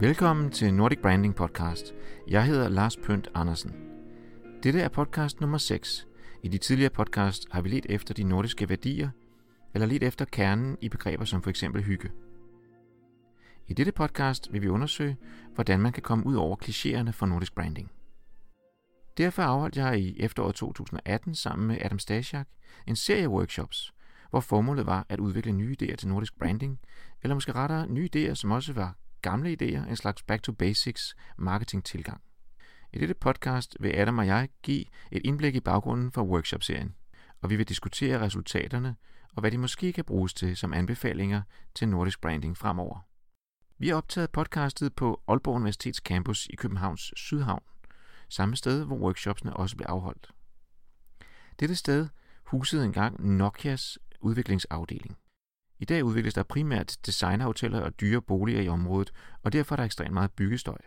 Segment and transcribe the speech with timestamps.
[0.00, 1.94] Velkommen til Nordic Branding Podcast.
[2.28, 3.74] Jeg hedder Lars Pønt Andersen.
[4.62, 6.06] Dette er podcast nummer 6.
[6.42, 9.10] I de tidligere podcast har vi let efter de nordiske værdier,
[9.74, 12.10] eller let efter kernen i begreber som for eksempel hygge.
[13.66, 15.16] I dette podcast vil vi undersøge,
[15.54, 17.90] hvordan man kan komme ud over klichéerne for nordisk branding.
[19.18, 22.46] Derfor afholdt jeg i efteråret 2018 sammen med Adam Stasiak
[22.86, 23.94] en serie workshops,
[24.30, 26.80] hvor formålet var at udvikle nye idéer til nordisk branding,
[27.22, 28.94] eller måske rettere nye idéer, som også var
[29.30, 32.20] gamle idéer, en slags back to basics marketing tilgang.
[32.92, 36.94] I dette podcast vil Adam og jeg give et indblik i baggrunden for workshop-serien,
[37.42, 38.96] og vi vil diskutere resultaterne
[39.34, 41.42] og hvad de måske kan bruges til som anbefalinger
[41.74, 43.06] til nordisk branding fremover.
[43.78, 47.62] Vi har optaget podcastet på Aalborg Universitets campus i Københavns Sydhavn,
[48.28, 50.30] samme sted, hvor workshopsene også blev afholdt.
[51.60, 52.08] Dette sted
[52.44, 55.16] husede engang Nokias udviklingsafdeling.
[55.78, 59.84] I dag udvikles der primært designerhoteller og dyre boliger i området, og derfor er der
[59.84, 60.78] ekstremt meget byggestøj.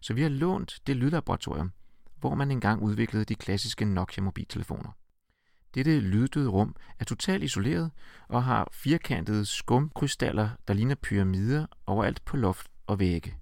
[0.00, 1.72] Så vi har lånt det lydlaboratorium,
[2.20, 4.90] hvor man engang udviklede de klassiske Nokia mobiltelefoner.
[5.74, 7.90] Dette lyddøde rum er totalt isoleret
[8.28, 13.34] og har firkantede skumkrystaller, der ligner pyramider overalt på loft og vægge.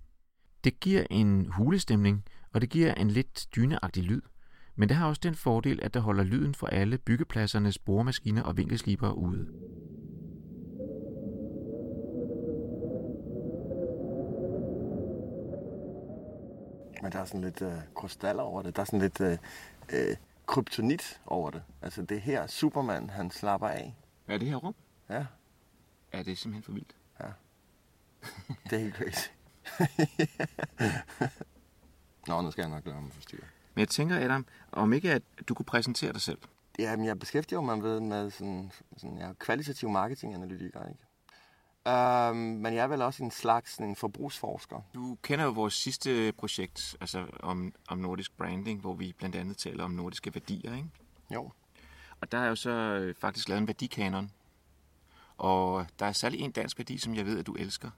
[0.65, 4.23] Det giver en hulestemning, og det giver en lidt dyneagtig lyd,
[4.75, 8.57] men det har også den fordel, at det holder lyden fra alle byggepladsernes boremaskiner og
[8.57, 9.47] vinkelsliber ude.
[17.07, 18.77] Men der er sådan lidt øh, krystaller over det.
[18.77, 19.39] Der er sådan lidt øh,
[19.93, 21.63] øh, kryptonit over det.
[21.83, 23.97] Altså det er her Superman, han slapper af.
[24.29, 24.75] Er det her rum?
[25.09, 25.27] Ja,
[26.13, 26.97] Er det simpelthen for vildt?
[28.71, 29.29] det er helt crazy.
[32.29, 33.47] Nå, nu skal jeg nok lade mig forstyrre.
[33.75, 36.39] Men jeg tænker, Adam, om ikke at du kunne præsentere dig selv.
[36.79, 41.01] Ja, men jeg beskæftiger mig med, med sådan, sådan ja, kvalitativ marketinganalytiker, ikke?
[41.87, 44.81] Um, men jeg er vel også en slags en forbrugsforsker.
[44.95, 49.57] Du kender jo vores sidste projekt, altså om, om nordisk branding, hvor vi blandt andet
[49.57, 50.89] taler om nordiske værdier, ikke?
[51.35, 51.51] Jo.
[52.21, 54.31] Og der er jo så øh, faktisk lavet en værdikanon.
[55.39, 57.91] Og der er særlig en dansk værdi, som jeg ved, at du elsker.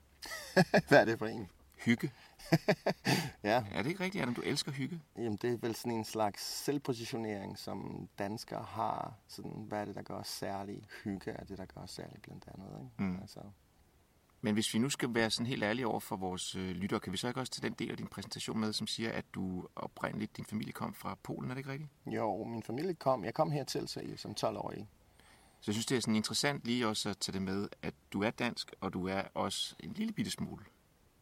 [0.89, 1.49] Hvad er det for en?
[1.85, 2.13] Hygge.
[3.43, 4.35] Ja, Er det ikke rigtigt, Adam?
[4.35, 5.01] Du elsker hygge?
[5.17, 9.15] jamen det er vel sådan en slags selvpositionering, som danskere har.
[9.29, 10.83] Sådan, hvad er det, der gør os særlige?
[11.05, 13.11] Hygge er det, der gør os særlige blandt andet, ikke?
[13.11, 13.19] Mm.
[13.21, 13.41] Altså,
[14.41, 17.13] Men hvis vi nu skal være sådan helt ærlige over for vores øh, lyttere, kan
[17.13, 19.67] vi så ikke også tage den del af din præsentation med, som siger, at du
[19.77, 21.91] oprindeligt, din familie kom fra Polen, er det ikke rigtigt?
[22.07, 24.89] jo, min familie kom, jeg kom hertil så, som 12-årig.
[25.61, 28.23] Så jeg synes, det er sådan interessant lige også at tage det med, at du
[28.23, 30.65] er dansk, og du er også en lille bitte smule.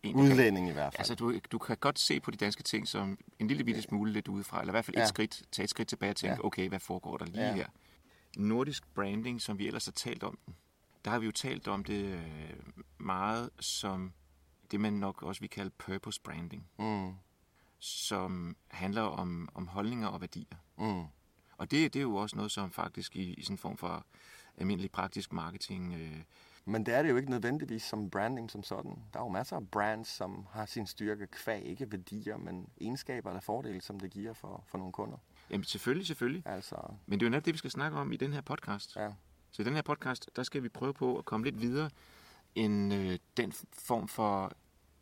[0.03, 1.01] En, Udlænding i hvert fald.
[1.01, 4.13] Altså, du, du kan godt se på de danske ting som en lille bitte smule
[4.13, 5.07] lidt udefra, eller i hvert fald et Ja.
[5.07, 6.47] skridt, tage et skridt tilbage og tænke, Ja.
[6.47, 7.55] okay, hvad foregår der lige Ja.
[7.55, 7.67] her?
[8.37, 10.39] Nordisk branding, som vi ellers har talt om,
[11.07, 12.53] der har vi jo talt om det øh,
[12.99, 14.13] meget som
[14.71, 17.13] det, man nok også vil kalde purpose branding, Mm,
[17.79, 20.57] som handler om, om holdninger og værdier.
[20.79, 21.05] mm.
[21.59, 24.07] Og det, det er jo også noget, som faktisk i, i sådan en form for
[24.57, 26.23] almindelig praktisk marketing øh,
[26.65, 28.99] Men det er det jo ikke nødvendigvis som branding som sådan.
[29.13, 33.31] Der er jo masser af brands, som har sin styrke kvæg, ikke værdier, men egenskaber
[33.31, 35.17] eller fordele, som det giver for, for nogle kunder.
[35.51, 36.43] Jamen selvfølgelig, selvfølgelig.
[36.47, 38.97] Altså, Men det er jo netop det, vi skal snakke om i den her podcast.
[38.97, 39.13] ja.
[39.57, 41.91] Så i den her podcast, der skal vi prøve på at komme lidt videre
[42.55, 44.53] end øh, den form for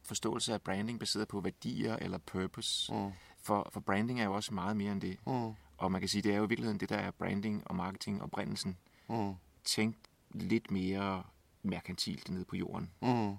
[0.02, 2.94] forståelse af branding baseret på værdier eller purpose.
[2.94, 3.12] Mm,
[3.42, 5.18] For, for branding er jo også meget mere end det.
[5.26, 7.74] mm, Og man kan sige, det er jo i virkeligheden det, der er branding og
[7.76, 8.78] marketing og oprindelsen.
[9.08, 9.98] mm, Tænkt
[10.34, 11.22] lidt mere
[11.62, 12.90] merkantilt nede på jorden.
[13.02, 13.36] mm.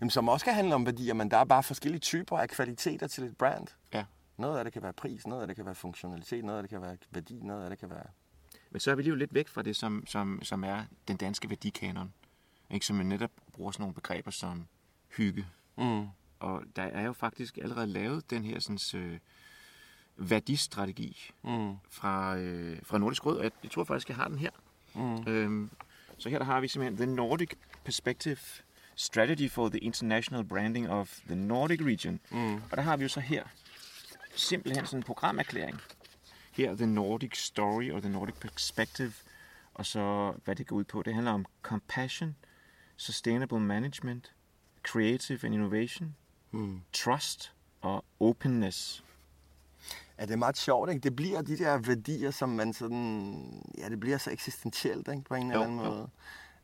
[0.00, 3.06] Jamen, som også kan handle om værdier, men der er bare forskellige typer af kvaliteter
[3.06, 3.66] til et brand.
[3.92, 4.04] Ja.
[4.36, 6.70] Noget af det kan være pris, noget af det kan være funktionalitet, noget af det
[6.70, 8.06] kan være værdi, noget af det kan være...
[8.70, 11.16] Men så er vi lige jo lidt væk fra det, som, som, som er den
[11.16, 12.12] danske værdikanon.
[12.70, 12.86] Ikke?
[12.86, 14.66] Som jo netop bruger sådan nogle begreber som
[15.16, 16.06] hygge, Mm,
[16.40, 19.18] Og der er jo faktisk allerede lavet den her sådan, øh,
[20.16, 24.50] værdistrategi mm, fra, øh, fra Nordisk Råd, jeg, jeg tror faktisk, jeg har den her.
[24.94, 25.24] mm.
[25.26, 25.70] Øhm,
[26.18, 27.50] så her der har vi simpelthen The Nordic
[27.84, 28.36] Perspective
[28.96, 32.20] Strategy for the International Branding of the Nordic Region.
[32.30, 32.54] Mm.
[32.54, 33.44] Og der har vi jo så her
[34.36, 35.80] simpelthen sådan en programerklæring.
[36.50, 39.12] Her The Nordic Story og The Nordic Perspective,
[39.74, 41.02] og så hvad det går ud på.
[41.02, 42.36] Det handler om compassion,
[42.96, 44.32] sustainable management,
[44.82, 46.16] creative and innovation,
[46.52, 46.80] Mm.
[46.92, 49.04] trust og openness.
[50.18, 51.00] Ja, det er meget sjovt, ikke?
[51.02, 53.62] Det bliver de der værdier, som man sådan...
[53.78, 55.22] Ja, det bliver så eksistentielt, ikke?
[55.22, 55.84] På en eller anden jo.
[55.84, 56.08] måde.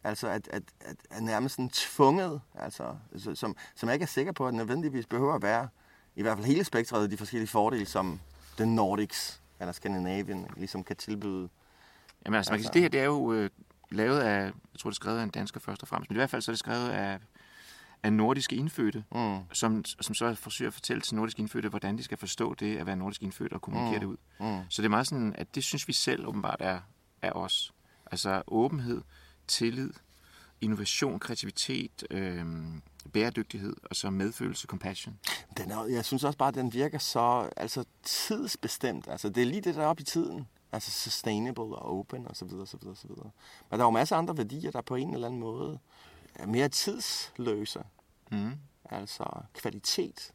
[0.04, 4.06] Altså, at, at, at, at nærmest sådan tvunget, altså, så- som, som jeg ikke er
[4.06, 5.68] sikker på, at nødvendigvis behøver at være,
[6.16, 8.20] i hvert fald hele spektret af de forskellige fordele, som
[8.58, 11.48] den Nordics, eller Skandinavien, ligesom kan tilbyde.
[12.24, 13.50] Jamen altså, man kan Altså- sige, det her det er jo øh,
[13.90, 16.18] lavet af, jeg tror det er skrevet af en dansker først og fremmest, men i
[16.18, 17.18] hvert fald så er det skrevet af,
[18.02, 19.38] af nordiske indfødte, Mm.
[19.52, 22.86] som, som så forsøger at fortælle til nordiske indfødte, hvordan de skal forstå det at
[22.86, 24.00] være nordisk indfødt og kommunikere mm.
[24.00, 24.16] det ud.
[24.40, 24.60] Mm.
[24.68, 26.80] Så det er meget sådan, at det synes vi selv åbenbart er,
[27.22, 27.72] er os.
[28.10, 29.02] Altså åbenhed,
[29.46, 29.90] tillid,
[30.60, 32.46] innovation, kreativitet, øh,
[33.12, 35.18] bæredygtighed og så medfølelse, compassion.
[35.56, 39.08] Den er, jeg synes også bare, at den virker så altså, tidsbestemt.
[39.08, 40.48] Altså, det er lige det, der er oppe i tiden.
[40.72, 43.30] Altså sustainable og open og så videre, så videre, så videre.
[43.70, 45.78] Men der er jo masser af andre værdier, der på en eller anden måde
[46.34, 47.84] er mere tidsløse.
[48.32, 48.52] Mm.
[48.84, 49.24] Altså
[49.54, 50.32] kvalitet.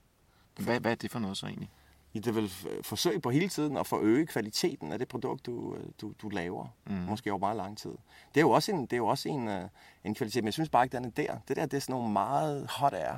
[0.59, 1.69] Hvad, hvad er det for noget så egentlig?
[2.13, 5.75] I det vil f- forsøge på hele tiden at forøge kvaliteten af det produkt, du,
[5.75, 6.67] øh, du, du laver.
[6.87, 6.93] Mm.
[6.93, 7.91] Måske over meget lang tid.
[8.33, 9.63] Det er jo også en, det er jo også en, øh,
[10.03, 11.37] en kvalitet, men jeg synes bare ikke, den er der.
[11.47, 13.17] Det der, det er sådan nogle meget hot air,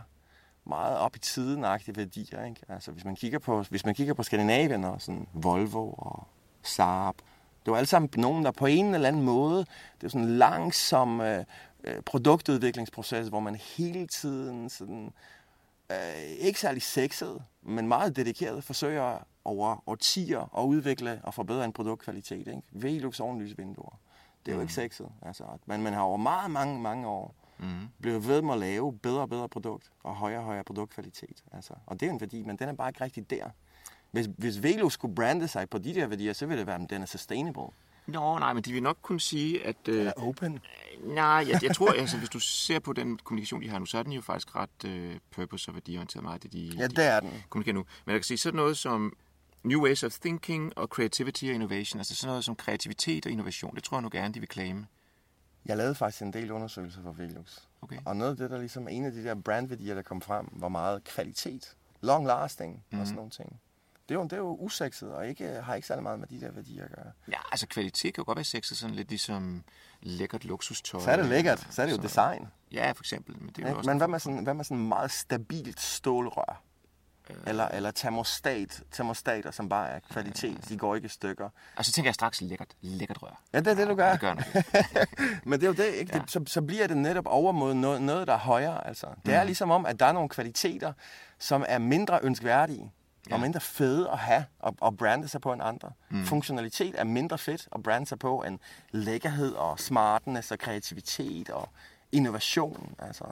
[0.66, 1.64] meget op i tiden
[1.96, 2.46] værdier.
[2.46, 2.62] Ikke?
[2.70, 6.28] Altså, hvis man kigger på, hvis man kigger på Skandinavien og sådan Volvo og
[6.64, 7.16] Saab,
[7.66, 9.58] det var alle sammen nogen, der på en eller anden måde,
[10.02, 11.46] det er sådan en langsom øh,
[11.84, 15.12] øh, produktudviklingsproces, hvor man hele tiden sådan, øh,
[16.40, 22.48] ikke særlig sexet, men meget dedikeret forsøger over årtier at udvikle og forbedre en produktkvalitet.
[22.48, 22.62] Ikke?
[22.72, 24.00] Velux ovenlysvinduer.
[24.46, 25.08] Det er jo ikke sexet.
[25.22, 27.88] Altså, men man har over meget, mange, mange år Mm.
[28.02, 31.44] blevet ved med at lave bedre og bedre produkt og højere og højere produktkvalitet.
[31.52, 33.50] Altså, og det er en værdi, men den er bare ikke rigtig der.
[34.12, 36.90] Hvis, hvis Velux skulle brande sig på de der værdier, så ville det være, at
[36.90, 37.64] den er sustainable.
[38.08, 39.76] Nå, nej, men de vil nok kunne sige, at...
[39.88, 40.60] Øh, Den er open.
[41.04, 43.98] nej, jeg, jeg tror, altså, hvis du ser på den kommunikation, de har nu, så
[43.98, 47.06] er den jo faktisk ret øh, purpose- og værdiorienteret meget, det de, Ja, de det
[47.06, 47.44] er den.
[47.50, 47.86] kommunikerer nu.
[48.06, 49.14] Men jeg kan sige sådan noget som
[49.64, 53.76] new ways of thinking og creativity og innovation, altså sådan noget som kreativitet og innovation,
[53.76, 54.88] det tror jeg nu gerne, de vil claime.
[55.66, 57.58] Jeg lavede faktisk en del undersøgelser for Velux.
[57.82, 57.98] Okay.
[58.06, 60.70] Og noget af det, der ligesom en af de der brandværdier, der kom frem, var
[60.70, 61.76] meget kvalitet.
[62.02, 63.00] Long lasting mm.
[63.00, 63.60] og sådan nogle ting.
[64.10, 66.42] Det er jo, det er jo usekset, og ikke, har ikke særlig meget med de
[66.42, 67.12] der værdier at gøre.
[67.28, 69.64] Ja, altså kvalitet kan jo godt være sexet, sådan lidt ligesom
[70.02, 71.02] lækkert lukstøj.
[71.02, 72.48] Så er det lækkert, så er det jo design.
[72.72, 73.36] Ja, for eksempel.
[73.40, 73.78] Men det er jo Ikke?
[73.78, 76.62] også Men hvad med sådan, hvad med sådan meget stabilt stålrør?
[77.48, 80.70] Eller, eller termostat, termostater, som bare er kvalitet.
[80.70, 81.50] De går ikke i stykker.
[81.76, 83.42] Og så tænker jeg straks lækkert, lækkert rør.
[83.54, 84.06] Ja, det er det, du gør.
[84.06, 84.36] Ja, det gør.
[85.50, 86.16] Men det er jo det, ikke?
[86.16, 86.20] Ja.
[86.20, 88.88] Det, så, så bliver det netop over mod noget, noget der er højere.
[88.88, 89.08] Altså.
[89.26, 90.94] Det er ligesom om, at der er nogle kvaliteter,
[91.40, 92.92] som er mindre ønskværdige.
[93.30, 93.34] Ja.
[93.34, 95.92] Og mindre fede at have og, og brande sig på end andre.
[96.10, 96.26] Mm.
[96.26, 98.60] Funktionalitet er mindre fedt at brande sig på end
[98.92, 101.70] lækkerhed og smartness og kreativitet og
[102.12, 102.96] innovation.
[103.00, 103.26] Altså.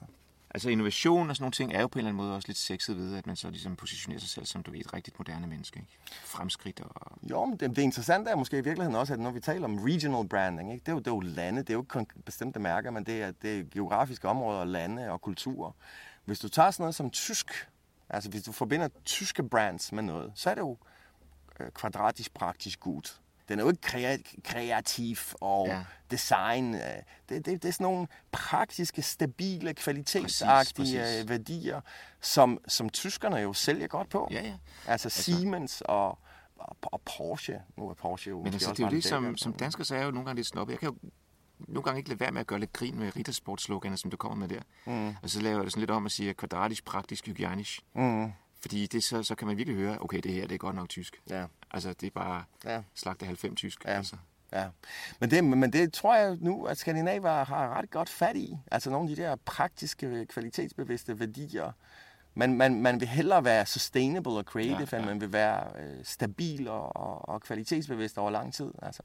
[0.53, 2.57] Altså innovation og sådan nogle ting er jo på en eller anden måde også lidt
[2.57, 5.47] sexet ved, at man så ligesom positionerer sig selv som, du ved, et rigtigt moderne
[5.47, 5.79] menneske.
[5.79, 5.91] Ikke?
[6.23, 7.11] Fremskridt og...
[7.29, 9.79] Jo, men det, det interessante er måske i virkeligheden også, at når vi taler om
[9.79, 10.83] regional branding, ikke?
[10.83, 13.21] Det, er jo, det er jo lande, det er jo ikke bestemte mærker, men det
[13.21, 15.71] er, det er geografiske områder, lande og kulturer.
[16.25, 17.69] Hvis du tager sådan noget som tysk,
[18.13, 20.77] altså hvis du forbinder tyske brands med noget, så er det jo
[21.59, 23.17] øh, kvadratisk praktisk gut.
[23.49, 25.83] Den er jo ikke krea- kreativ og Ja.
[26.11, 26.75] design.
[26.75, 26.81] øh,
[27.29, 31.23] Det, det, det er sådan nogle praktiske, stabile, Præcis, kvalitetsagtige præcis.
[31.23, 31.81] øh, værdier,
[32.21, 34.27] som, som tyskerne jo sælger godt på.
[34.31, 34.53] Ja, ja.
[34.87, 36.19] Altså Siemens og,
[36.57, 37.61] og, Porsche.
[37.77, 40.03] Nu er Porsche jo Men altså, det er jo det, som, som dansker så er
[40.03, 40.71] jo nogle gange lidt snobbet.
[40.73, 40.95] Jeg kan jo
[41.67, 44.37] nogle gange ikke lade være med at gøre lidt grin med Rittersport-sloganer, som du kommer
[44.37, 44.61] med der.
[44.85, 45.15] Mm.
[45.23, 47.79] Og så laver jeg det sådan lidt om at sige kvadratisk, praktisk, hygienisk.
[47.93, 48.31] Mm.
[48.61, 50.89] Fordi det, så, så kan man virkelig høre, okay, det her det er godt nok
[50.89, 51.21] tysk.
[51.29, 53.85] Ja, Altså, det er bare ja, slagte 90 tysk.
[53.85, 53.89] Ja.
[53.89, 54.15] Altså.
[54.53, 54.67] ja.
[55.19, 58.57] Men det, men det tror jeg nu, at Skandinavier har ret godt fat i.
[58.71, 61.71] Altså nogle af de der praktiske, kvalitetsbevidste værdier.
[62.33, 64.97] Man, man, man vil hellere være sustainable og creative, ja, ja.
[64.97, 68.71] end man vil være øh, stabil og, og, og kvalitetsbevidst over lang tid.
[68.81, 69.03] Altså.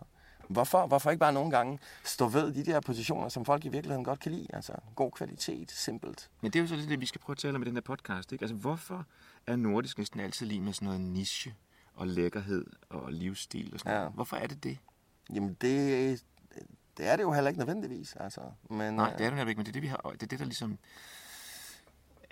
[0.48, 4.04] Hvorfor, hvorfor ikke bare nogle gange stå ved de der positioner, som folk i virkeligheden
[4.04, 4.46] godt kan lide?
[4.52, 6.30] Altså god kvalitet, simpelt.
[6.40, 7.74] Men det er jo så lidt det, vi skal prøve at tale om i den
[7.74, 8.32] her podcast.
[8.32, 8.42] Ikke?
[8.42, 9.06] Altså, hvorfor
[9.46, 11.54] er nordisk næsten altid lige med sådan noget niche
[11.94, 13.98] og lækkerhed og livsstil og sådan Ja.
[13.98, 14.12] noget?
[14.14, 14.78] Hvorfor er det det?
[15.34, 16.22] Jamen det,
[16.96, 18.16] det er det jo heller ikke nødvendigvis.
[18.20, 18.40] Altså.
[18.70, 20.22] Men, Nej, øh, det er det netop ikke, men det er det, vi har, det,
[20.22, 20.78] er det der ligesom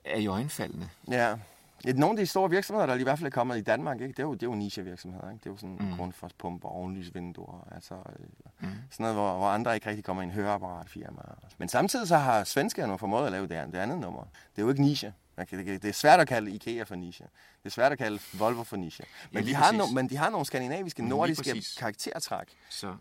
[0.05, 0.91] er i øjenfaldene.
[1.11, 1.37] Ja.
[1.85, 4.13] Ja, Nogle af de store virksomheder, der i hvert fald er kommet i Danmark, ikke?
[4.13, 5.31] Det, er jo, det er jo niche-virksomheder.
[5.31, 5.39] Ikke?
[5.41, 5.97] Det er jo sådan Mm.
[5.97, 8.27] grundforspumper, ovenlysvinduer, altså øh,
[8.61, 8.69] Mm.
[8.91, 11.23] sådan noget, hvor, hvor andre ikke rigtig kommer i en høreapparatfirma.
[11.59, 14.23] Men samtidig så har svenskerne jo formået at lave det, det andet nummer.
[14.23, 15.15] Det er jo ikke niche.
[15.39, 17.25] Det er svært at kalde IKEA for niche.
[17.63, 19.05] Det er svært at kalde Volvo for niche.
[19.33, 22.49] Men, lige de, har no, men de har nogle skandinaviske, nordiske karaktertræk.
[22.71, 22.97] Så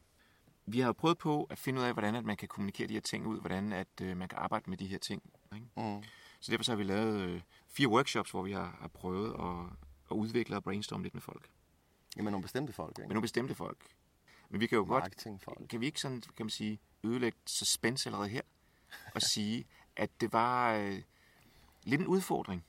[0.65, 3.01] vi har prøvet på at finde ud af, hvordan at man kan kommunikere de her
[3.01, 5.21] ting ud, hvordan at øh, man kan arbejde med de her ting.
[5.55, 5.67] Ikke?
[5.77, 6.03] Mm.
[6.39, 7.41] Så derfor så har vi lavet øh,
[7.73, 9.77] fire workshops, hvor vi har, har prøvet at,
[10.11, 11.49] at udvikle og brainstorme lidt med folk.
[12.17, 13.13] Jamen nogle bestemte folk, Med ikke?
[13.13, 13.77] nogle bestemte folk.
[14.49, 15.27] Men vi kan jo godt,
[15.69, 18.41] kan vi ikke sådan, kan man sige, ødelægge suspense allerede her,
[19.15, 19.65] og sige,
[19.95, 21.01] at det var øh,
[21.83, 22.65] lidt en udfordring.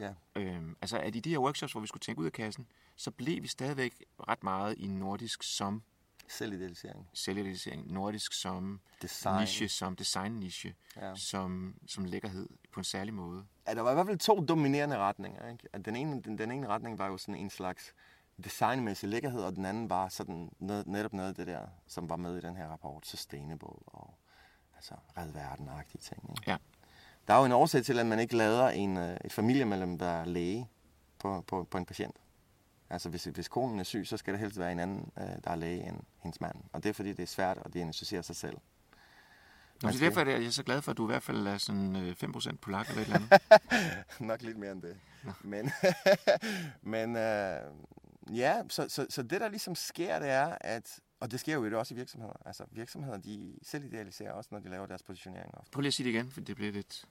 [0.00, 0.14] Ja.
[0.36, 2.66] Øhm, altså, at i de her workshops, hvor vi skulle tænke ud af kassen,
[2.96, 5.82] så blev vi stadigvæk ret meget i nordisk som
[6.28, 7.08] Selvidealisering.
[7.14, 9.40] selvidealisering, nordisk som Design.
[9.40, 11.14] niche, som design-niche, Ja.
[11.14, 13.44] som, som lækkerhed på en særlig måde.
[13.68, 15.48] Ja, der var i hvert fald to dominerende retninger.
[15.50, 15.68] Ikke?
[15.72, 17.92] At den, ene, den, den ene retning var jo sådan en slags
[18.44, 22.16] designmæssig lækkerhed, og den anden var sådan noget, netop noget af det der, som var
[22.16, 24.14] med i den her rapport, sustainable og
[24.76, 26.30] altså red verden-agtige ting.
[26.30, 26.50] Ikke?
[26.50, 26.56] Ja.
[27.28, 30.28] Der er jo en årsag til, at man ikke lader en, øh, et familiemedlem være
[30.28, 30.68] læge
[31.18, 32.16] på, på, på en patient.
[32.90, 35.50] Altså hvis, hvis konen er syg, så skal det helst være en anden, øh, der
[35.50, 36.56] er læge end hendes mand.
[36.72, 38.56] Og det er fordi, det er svært at diagnostisere sig selv.
[39.82, 41.58] Nå, så skal- derfor er jeg så glad for, at du i hvert fald er
[41.58, 44.20] sådan øh, 5% polak eller et eller andet.
[44.28, 44.96] Nok lidt mere end det.
[45.42, 45.70] Men,
[46.82, 47.60] men øh,
[48.38, 51.64] ja, så, så, så det der ligesom sker, det er, at, og det sker jo
[51.64, 52.32] det også i virksomheder.
[52.46, 55.54] Altså virksomheder, de selv idealiserer også, når de laver deres positionering.
[55.54, 55.70] ofte.
[55.70, 57.04] Prøv lige at sige det igen, for det bliver lidt...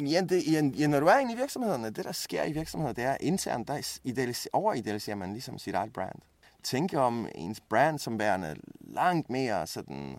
[0.00, 2.92] Ja, det, ja, ja, når du er inde i virksomhederne, det der sker i virksomheder,
[2.92, 6.18] det er internt, der idealiser, overidealiserer man ligesom sit eget brand.
[6.62, 10.18] Tænk om ens brand som værende langt mere sådan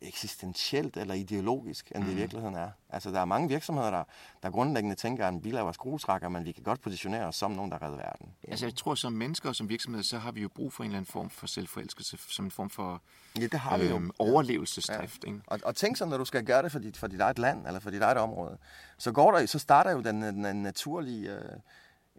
[0.00, 2.70] eksistentielt eller ideologisk, end det i virkeligheden er.
[2.90, 4.04] Altså, der er mange virksomheder, der,
[4.42, 7.70] der grundlæggende tænker, at vi laver skruetrækker, men vi kan godt positionere os som nogen,
[7.70, 8.34] der redder verden.
[8.48, 10.90] Altså jeg tror, som mennesker og som virksomhed, så har vi jo brug for en
[10.90, 13.02] eller anden form for selvforelskelse, som en form for
[13.38, 13.94] Ja, det har vi jo.
[13.96, 15.24] øhm, overlevelsesdrift.
[15.24, 15.40] Ikke?
[15.46, 17.66] Og, og tænk så, når du skal gøre det for dit, for dit eget land,
[17.66, 18.58] eller for dit eget område,
[18.98, 21.58] så, går der, så starter jo den, den naturlige øh,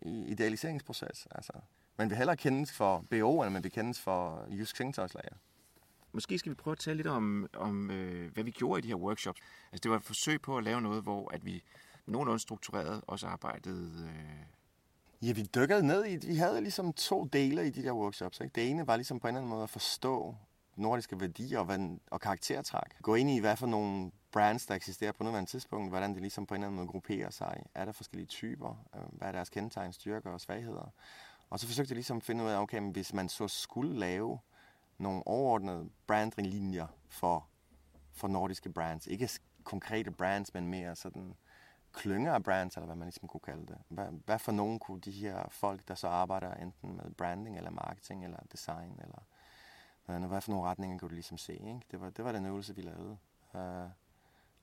[0.06, 1.28] idealiseringsproces.
[1.32, 1.54] Altså,
[1.98, 5.36] man vil hellere kendes for BO, end man vil kendes for Jysk Sengtøjslager.
[6.12, 8.88] Måske skal vi prøve at tale lidt om, om øh, hvad vi gjorde i de
[8.88, 9.42] her workshops.
[9.72, 11.64] Altså det var et forsøg på at lave noget, hvor at vi
[12.06, 14.10] nogenlunde struktureret også arbejdede...
[14.10, 14.46] Øh,
[15.22, 18.40] Ja, vi dykkede ned i, vi havde ligesom to dele i de der workshops.
[18.40, 18.54] Ikke?
[18.56, 20.36] Det ene var ligesom på en eller anden måde at forstå
[20.76, 23.02] nordiske værdier og, hvad, og karaktertræk.
[23.02, 26.46] Gå ind i, hvad for nogle brands, der eksisterer på nuværende tidspunkt, hvordan det ligesom
[26.46, 27.64] på en eller anden måde grupperer sig.
[27.76, 28.86] Er der forskellige typer?
[28.96, 30.94] Øh, hvad er deres kendetegn, styrker og svagheder?
[31.50, 34.00] Og så forsøgte jeg ligesom at finde ud af, okay, men hvis man så skulle
[34.00, 34.40] lave
[35.00, 37.48] nogle overordnede brandlinjer for,
[38.12, 39.30] for nordiske brands, ikke
[39.64, 41.36] konkrete brands, men mere sådan
[41.94, 43.78] klynger af brands, eller hvad man ligesom kunne kalde det.
[43.90, 47.72] Hvad, hvad for nogen kunne de her folk, der så arbejder enten med branding, eller
[47.72, 49.20] marketing, eller design, eller
[50.08, 51.82] noget andet, hvad for nogle retninger kunne du ligesom se, ikke?
[51.92, 53.18] Det var, det var den øvelse, vi lavede.
[53.54, 53.92] Uh,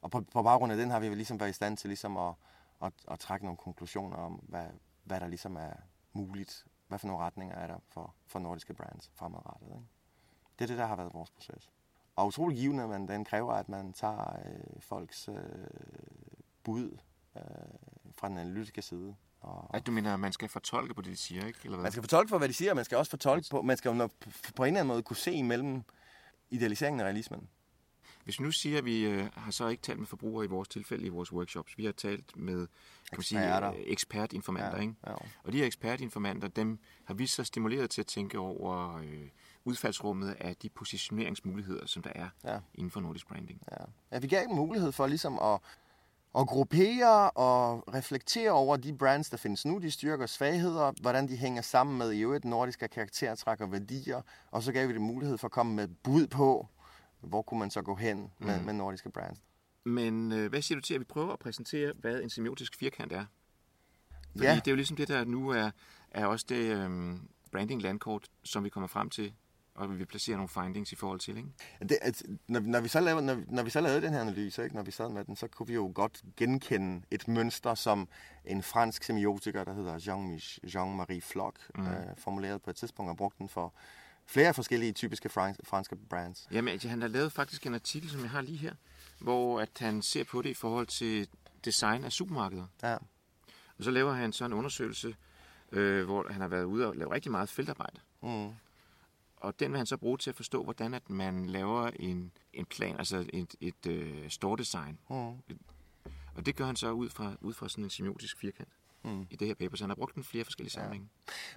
[0.00, 2.34] og på, på baggrund af den har vi ligesom været i stand til ligesom at,
[2.82, 4.66] at, at trække nogle konklusioner om, hvad,
[5.04, 5.72] hvad der ligesom er
[6.12, 6.66] muligt.
[6.88, 9.86] Hvad for nogle retninger er der for, for nordiske brands fremadrettet, ikke?
[10.58, 11.70] Det er det, der har været vores proces.
[12.16, 15.34] Og utrolig givende, men den kræver, at man tager øh, folks øh,
[16.64, 16.98] bud
[17.36, 17.42] øh,
[18.16, 19.14] fra den analytiske side.
[19.40, 21.58] Og, at du mener, at man skal fortolke på det, de siger, ikke?
[21.64, 21.82] Eller hvad?
[21.82, 23.88] man skal fortolke på, hvad de siger, og man skal også fortolke på, man skal
[23.88, 24.08] jo
[24.56, 25.82] på en eller anden måde kunne se imellem
[26.50, 27.48] idealiseringen og realismen.
[28.24, 30.68] Hvis vi nu siger, at vi øh, har så ikke talt med forbrugere i vores
[30.68, 33.72] tilfælde i vores workshops, vi har talt med kan man sige, Eksperter.
[33.72, 34.94] øh, ekspertinformanter, ikke?
[35.06, 35.14] ja.
[35.44, 39.28] Og de her ekspertinformanter, dem har vi så stimuleret til at tænke over øh,
[39.66, 42.58] udfaldsrummet af de positioneringsmuligheder, som der er Ja.
[42.74, 43.62] inden for nordisk branding.
[43.70, 43.84] Ja.
[44.12, 45.60] ja, vi gav dem mulighed for ligesom at,
[46.38, 51.28] at gruppere og reflektere over de brands, der findes nu, de styrker og svagheder, hvordan
[51.28, 55.02] de hænger sammen med i øvrigt nordiske karaktertræk og værdier, og så gav vi dem
[55.02, 56.68] mulighed for at komme med bud på,
[57.20, 59.38] hvor kunne man så gå hen med, med nordiske brands.
[59.84, 63.12] Men øh, hvad siger du til, at vi prøver at præsentere, hvad en semiotisk firkant
[63.12, 63.24] er?
[64.32, 64.54] Fordi Ja.
[64.54, 65.70] det er jo ligesom det, der nu er,
[66.10, 67.16] er også det øh,
[67.52, 69.34] branding landkort, som vi kommer frem til,
[69.76, 71.48] og vi vil placere nogle findings i forhold til, ikke?
[71.80, 74.64] Det, at, når, når, vi så lavede, når, når vi så lavede den her analyse,
[74.64, 78.08] ikke, når vi sad med den, så kunne vi jo godt genkende et mønster, som
[78.44, 81.86] en fransk semiotiker, der hedder Jean-Marie Floch, mm.
[81.86, 83.74] øh, formulerede på et tidspunkt og brugte den for
[84.26, 86.48] flere forskellige typiske frans, franske brands.
[86.50, 88.74] Jamen, altså, han har lavet faktisk en artikel, som jeg har lige her,
[89.18, 91.28] hvor at han ser på det i forhold til
[91.64, 92.66] design af supermarkeder.
[92.82, 92.96] Ja.
[93.78, 95.16] Og så laver han så en undersøgelse,
[95.72, 98.00] øh, hvor han har været ude og lave rigtig meget feltarbejde.
[98.22, 98.50] Mm.
[99.36, 102.64] Og den vil han så bruge til at forstå, hvordan at man laver en, en
[102.64, 104.98] plan, altså et, et øh, store design.
[105.10, 105.58] Mm.
[106.34, 108.68] Og det gør han så ud fra, ud fra sådan en semiotisk firkant
[109.06, 109.26] Mm.
[109.30, 109.76] i det her paper.
[109.76, 111.08] Så han har brugt den flere forskellige sammenhænge.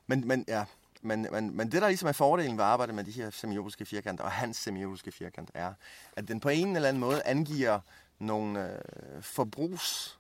[0.07, 0.65] Men, men, ja,
[1.01, 3.85] men, men, men det, der ligesom er fordelen ved at arbejde med de her semiotiske
[3.85, 5.73] firkanter, og hans semiotiske firkant, er,
[6.13, 7.79] at den på en eller anden måde angiver
[8.19, 10.19] nogle øh, forbrugs...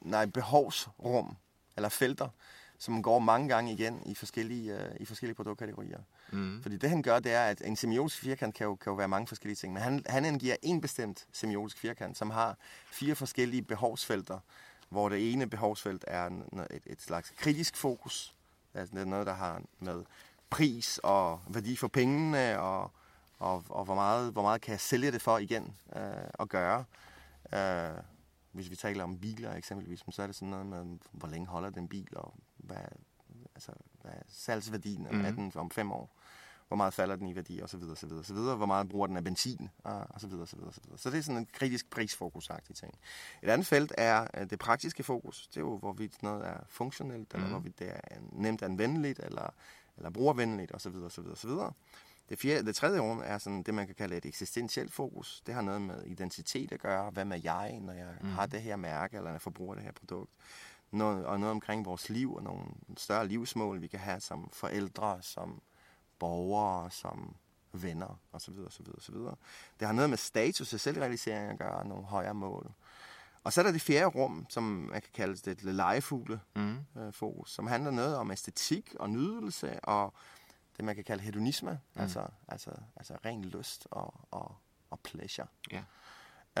[0.00, 1.36] Nej, behovsrum,
[1.76, 2.28] eller felter,
[2.78, 5.98] som går mange gange igen i forskellige, øh, i forskellige produktkategorier.
[6.32, 6.62] Mm.
[6.62, 9.08] Fordi det han gør, det er, at en semiotisk firkant kan jo, kan jo være
[9.08, 12.56] mange forskellige ting, men han, han angiver en bestemt semiotisk firkant, som har
[12.86, 14.38] fire forskellige behovsfelter,
[14.88, 16.26] hvor det ene behovsfelt er
[16.70, 18.34] et, et slags kritisk fokus,
[18.74, 20.04] altså det er noget, der har med
[20.50, 22.90] pris og værdi for pengene, og,
[23.38, 26.02] og, og hvor, meget, hvor meget kan jeg sælge det for igen øh,
[26.40, 26.84] at gøre.
[27.54, 28.02] Øh,
[28.52, 31.70] hvis vi taler om biler eksempelvis, så er det sådan noget med, hvor længe holder
[31.70, 32.34] den bil, og
[32.66, 32.76] hvad,
[33.54, 35.24] altså, hvad er salgsværdien mm.
[35.24, 36.10] af den om fem år.
[36.68, 38.56] hvor meget falder den i værdi, og så videre, så videre, så videre.
[38.56, 40.98] Hvor meget bruger den af benzin, og, og så videre, så videre, så videre.
[40.98, 42.94] Så det er sådan en kritisk prisfokusagtig ting.
[43.42, 45.48] Et andet felt er øh, det praktiske fokus.
[45.48, 47.50] Det er jo, hvorvidt noget er funktionelt, eller Mhm.
[47.52, 49.54] hvorvidt det er nemt anvendeligt, eller,
[49.96, 51.72] eller brugervenligt, og så videre, så videre, så videre.
[52.28, 55.42] Det, fjerde, det tredje rum er sådan det, man kan kalde et eksistentielt fokus.
[55.46, 57.10] Det har noget med identitet at gøre.
[57.10, 58.28] Hvem er jeg, når jeg mm.
[58.28, 60.30] har det her mærke, eller når jeg forbruger det her produkt?
[60.90, 62.64] Noget, og noget omkring vores liv, og nogle
[62.96, 65.62] større livsmål, vi kan have som forældre, som
[66.18, 67.34] borgere, som
[67.72, 68.54] venner, osv.
[68.66, 69.14] osv., osv.
[69.80, 72.72] Det har noget med status og selvrealisering at gøre, nogle højere mål.
[73.44, 76.78] Og så er der det fjerde rum, som man kan kalde det et legefugle Mm.
[76.96, 80.14] øh, fokus, som handler noget om æstetik og nydelse og
[80.76, 82.00] det, man kan kalde hedonisme, mm.
[82.00, 84.56] altså, altså, altså ren lyst og, og,
[84.90, 85.46] og pleasure.
[85.72, 85.82] Ja.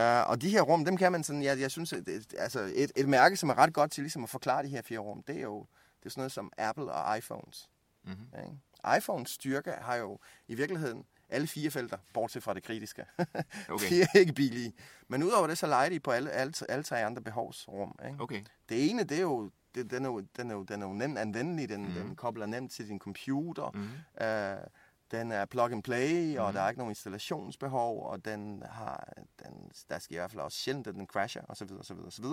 [0.00, 2.92] Uh, og de her rum, dem kan man sådan, jeg, jeg synes, det, altså et,
[2.96, 5.36] et mærke, som er ret godt til ligesom at forklare de her fire rum, det
[5.36, 5.66] er jo
[6.06, 7.70] det er sådan noget som Apple og iPhones.
[8.04, 8.26] Mm-hmm.
[8.38, 8.98] Ikke?
[8.98, 13.04] iPhones styrke har jo i virkeligheden alle fire felter, bortset fra det kritiske.
[13.68, 13.88] Okay.
[13.90, 14.72] de er ikke billige.
[15.08, 17.98] Men udover det, så leger de på alle, alle, alle tre andre behovsrum.
[18.06, 18.22] Ikke?
[18.22, 18.42] Okay.
[18.68, 20.92] Det ene, det er jo, det, den, er jo, den, er jo, den er jo
[20.92, 21.92] nemt anvendelig, den, mm.
[21.92, 23.70] den kobler nemt til din computer.
[23.70, 24.24] Mm.
[24.26, 24.66] Øh,
[25.10, 29.12] den er plug and play, og der er ikke nogen installationsbehov, og den har,
[29.44, 31.72] den, der skal i hvert fald også sjældent, at den crasher, osv.
[31.72, 32.24] osv., osv.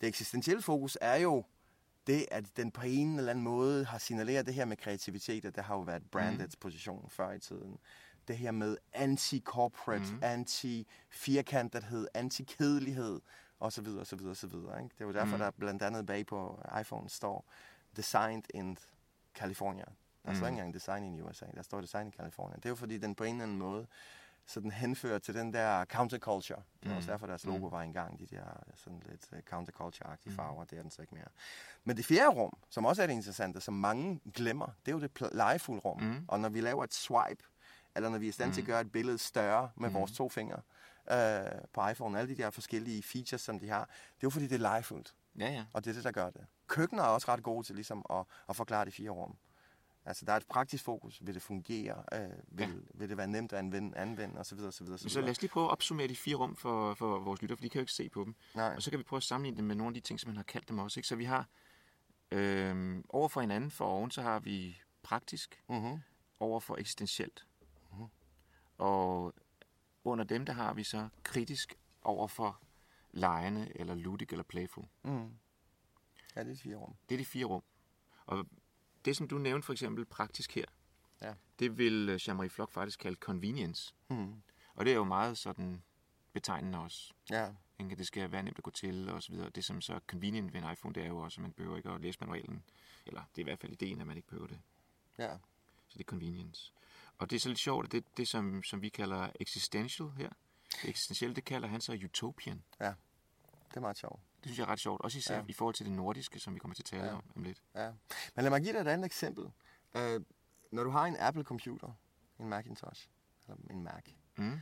[0.00, 1.44] Det eksistentielle fokus er jo
[2.06, 5.56] det, at den på en eller anden måde har signaleret det her med kreativitet, og
[5.56, 7.78] det har jo været brandets position før i tiden.
[8.28, 10.18] Det her med anti-corporate, mm.
[10.22, 13.20] anti-firkantethed, anti-kedelighed,
[13.60, 13.86] osv.
[13.86, 14.26] osv.
[14.26, 14.54] osv.
[14.54, 14.64] Ikke?
[14.64, 15.42] Det er jo derfor, mm.
[15.42, 17.52] der blandt andet bag på iPhone står
[17.96, 18.78] Designed in
[19.34, 19.84] California.
[20.26, 22.56] Der står ikke engang design i USA, der står design i Kalifornien.
[22.56, 23.86] Det er jo fordi, den på en eller anden måde
[24.46, 26.62] så den henfører til den der counterculture.
[26.82, 30.64] Det var også derfor, deres logo var engang de der sådan lidt uh, counterculture-agtige farver.
[30.64, 31.28] Det er den så ikke mere.
[31.84, 35.00] Men det fjerde rum, som også er det interessante, som mange glemmer, det er jo
[35.00, 36.02] det legefulde rum.
[36.02, 36.24] Mm.
[36.28, 37.44] Og når vi laver et swipe,
[37.96, 39.94] eller når vi er i stand til at gøre et billede større med mm.
[39.94, 40.60] vores to fingre
[41.10, 44.46] øh, på iPhone, alle de der forskellige features, som de har, det er jo fordi,
[44.46, 45.14] det er legefuldt.
[45.38, 45.64] Ja, ja.
[45.72, 46.46] Og det er det, der gør det.
[46.66, 49.36] Køkkener er også ret gode til ligesom at, at forklare de fire rum.
[50.04, 51.18] Altså, der er et praktisk fokus.
[51.26, 52.04] Vil det fungere?
[52.12, 52.74] Øh, vil, ja.
[52.94, 54.58] vil det være nemt at anvende, anvende osv.
[54.58, 55.08] osv., osv.
[55.08, 57.60] Så lad os lige prøve at opsummere de fire rum for, for vores lytter, for
[57.62, 58.34] de kan jo ikke se på dem.
[58.54, 58.74] Nej.
[58.76, 60.36] Og så kan vi prøve at sammenligne dem med nogle af de ting, som man
[60.36, 61.00] har kaldt dem også.
[61.00, 61.08] Ikke?
[61.08, 61.48] Så vi har
[62.30, 65.98] øh, over for hinanden for oven, så har vi praktisk, Mm-hmm.
[66.40, 67.46] over for eksistentielt.
[68.78, 69.34] Og
[70.04, 72.60] under dem, der har vi så kritisk over for
[73.10, 74.84] lejende, eller ludic, eller playful.
[75.02, 75.10] Mm.
[76.36, 76.94] Ja, det er de fire rum.
[77.08, 77.62] Det er de fire rum.
[78.26, 78.46] Og
[79.04, 80.64] det, som du nævnte for eksempel praktisk her,
[81.22, 81.34] Ja.
[81.58, 83.94] det vil øh, Jean-Marie Flock faktisk kalde convenience.
[84.08, 84.42] Mm.
[84.74, 85.82] Og det er jo meget sådan
[86.32, 87.12] betegnende også.
[87.30, 87.48] Ja.
[87.78, 87.96] Ikke?
[87.96, 89.50] Det skal være nemt at gå til og så videre.
[89.50, 91.76] Det som så er convenient ved en iPhone, det er jo også, at man behøver
[91.76, 92.62] ikke at læse manualen.
[93.06, 94.60] Eller det er i hvert fald ideen, at man ikke behøver det.
[95.18, 95.36] Ja.
[95.88, 96.72] Så det er convenience.
[97.18, 100.30] Og det er så lidt sjovt, at det, det som, som vi kalder existential her,
[100.82, 102.62] det eksistentielle, det kalder han så utopian.
[103.68, 104.20] Det er meget sjovt.
[104.42, 105.00] Det synes jeg er ret sjovt.
[105.00, 105.40] Også især Ja.
[105.40, 105.46] ja.
[105.48, 107.08] i forhold til det nordiske, som vi kommer til at tale Ja.
[107.08, 107.14] ja.
[107.14, 107.62] om, om lidt.
[107.74, 107.90] Ja.
[108.34, 109.44] Men lad mig give dig et andet eksempel.
[109.94, 110.22] Uh,
[110.72, 111.92] når du har en Apple-computer,
[112.38, 113.08] en Macintosh,
[113.48, 114.02] eller en Mac,
[114.36, 114.60] Mm.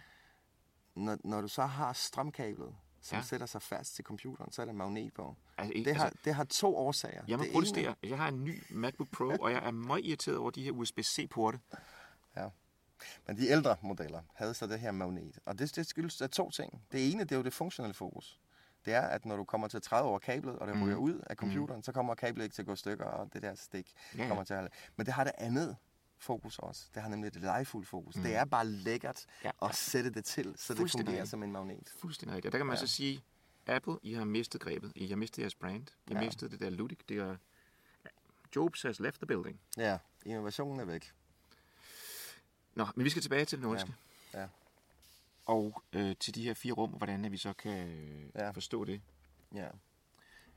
[0.95, 3.21] når, når du så har strømkablet, som ja.
[3.21, 3.25] Ja.
[3.27, 5.37] sætter sig fast til computeren, så er der magnet på.
[5.59, 7.23] Altså, Det har, altså, det har to årsager.
[7.29, 7.95] jeg må det protestere.
[8.03, 11.61] Jeg har en ny MacBook Pro, og jeg er meget irriteret over de her USB-C-porte.
[13.27, 15.39] Men de ældre modeller havde så det her magnet.
[15.47, 16.83] Og det, det skyldes af to ting.
[16.93, 18.41] Det ene, det er jo det funktionelle fokus.
[18.85, 21.21] Det er, at når du kommer til at træde over kablet, og det ryger ud
[21.27, 21.83] af computeren, mm.
[21.83, 24.29] så kommer kablet ikke til at gå stykker, og det der stik Ja, ja.
[24.29, 25.77] kommer til at Men det har det andet
[26.19, 26.87] fokus også.
[26.95, 28.17] Det har nemlig det legefulde fokus.
[28.17, 28.23] Mm.
[28.23, 29.73] Det er bare lækkert Ja, at ja.
[29.73, 31.93] sætte det til, så det fungerer som en magnet.
[32.01, 32.49] Fuldstændig rigtigt.
[32.49, 32.81] Og der kan man Ja.
[32.81, 32.87] ja.
[32.87, 33.25] så sige,
[33.67, 34.93] Apple, I har mistet grebet.
[34.95, 35.87] I har mistet jeres brand.
[36.07, 36.27] I har Ja.
[36.27, 36.99] mistet det der ludic.
[37.09, 37.37] Det er...
[38.57, 39.61] Jobs has left the building.
[39.77, 41.13] Ja, innovationen er væk.
[42.75, 43.95] Nå, men vi skal tilbage til det nordiske.
[44.35, 44.47] Ja.
[45.51, 48.51] Og øh, til de her fire rum, hvordan at vi så kan øh, Ja.
[48.51, 49.01] forstå det.
[49.55, 49.69] Ja.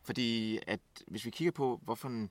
[0.01, 2.29] Fordi at hvis vi kigger på, hvorfor en,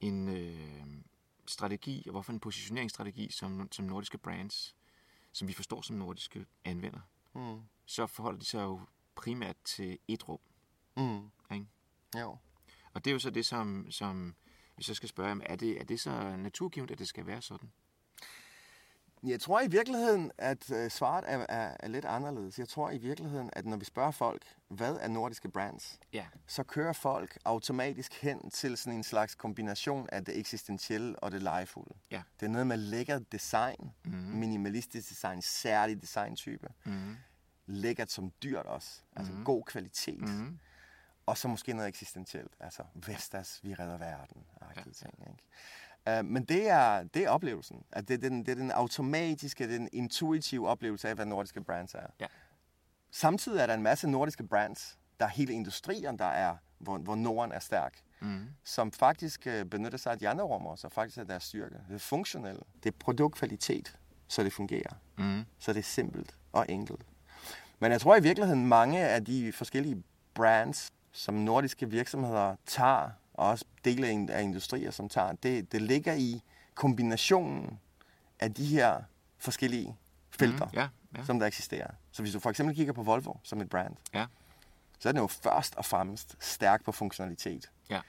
[0.00, 1.02] en øh,
[1.46, 4.76] strategi, og hvorfor en positioneringsstrategi, som, som nordiske brands,
[5.32, 7.00] som vi forstår som nordiske anvender,
[7.34, 7.60] Mm.
[7.86, 8.80] så forholder de sig jo
[9.14, 10.38] primært til et rum.
[10.96, 11.30] Mm.
[11.54, 11.66] Ikke?
[12.20, 12.36] Jo.
[12.92, 14.34] Og det er jo så det, som, som
[14.76, 17.42] vi så skal spørge om, er det, er det så naturgivet, at det skal være
[17.42, 17.72] sådan?
[19.22, 22.58] Jeg tror i virkeligheden, at øh, svaret er, er, er lidt anderledes.
[22.58, 26.26] Jeg tror i virkeligheden, at når vi spørger folk, hvad er nordiske brands, Ja.
[26.46, 31.42] så kører folk automatisk hen til sådan en slags kombination af det eksistentielle og det
[31.42, 31.94] legefulde.
[32.10, 32.22] Ja.
[32.40, 34.20] Det er noget med lækkert design, mm-hmm.
[34.38, 36.68] minimalistisk design, særlig designtype.
[36.84, 37.16] Mm-hmm.
[37.66, 39.44] Lækkert som dyrt også, altså Mhm.
[39.44, 40.20] god kvalitet.
[40.20, 40.58] Mm-hmm.
[41.26, 44.44] Og så måske noget eksistentielt, altså Vestas, vi redder verden,
[44.76, 45.42] ja, ting, ikke?
[46.08, 47.84] Uh, men det er, det er oplevelsen.
[47.92, 51.94] At det, er den, det er den automatiske, den intuitive oplevelse af, hvad nordiske brands
[51.94, 52.06] er.
[52.20, 52.26] Ja.
[53.10, 54.98] Samtidig er der en masse nordiske brands.
[55.20, 58.00] Der er hele industrien, der er, hvor, hvor Norden er stærk.
[58.20, 58.46] Mm.
[58.64, 61.76] Som faktisk uh, benytter sig af de andre rummer, så faktisk er deres styrke.
[61.88, 62.62] Det er funktionelle.
[62.82, 64.92] Det er produktkvalitet, så det fungerer.
[65.18, 65.44] Mm.
[65.58, 67.02] Så det er simpelt og enkelt.
[67.78, 70.02] Men jeg tror i virkeligheden, mange af de forskellige
[70.34, 76.14] brands, som nordiske virksomheder tager, og også dele af industrier, som tager, det, det ligger
[76.14, 76.42] i
[76.74, 77.78] kombinationen
[78.40, 79.02] af de her
[79.38, 79.96] forskellige
[80.30, 81.24] felter, mm, ja, ja.
[81.24, 81.90] som der eksisterer.
[82.10, 84.26] Så hvis du for eksempel kigger på Volvo som et brand, ja.
[84.98, 87.70] så er den jo først og fremmest stærk på funktionalitet.
[87.90, 88.00] Ja.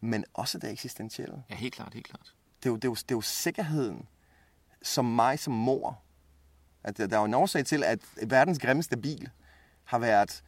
[0.00, 1.42] Men også det eksistentielle.
[1.50, 2.34] Ja, helt klart, helt klart.
[2.62, 4.08] Det er jo, det er jo, det er jo sikkerheden,
[4.82, 6.02] som mig som mor.
[6.84, 9.30] At der er jo en årsag til, at verdens grimmeste bil
[9.84, 10.44] har været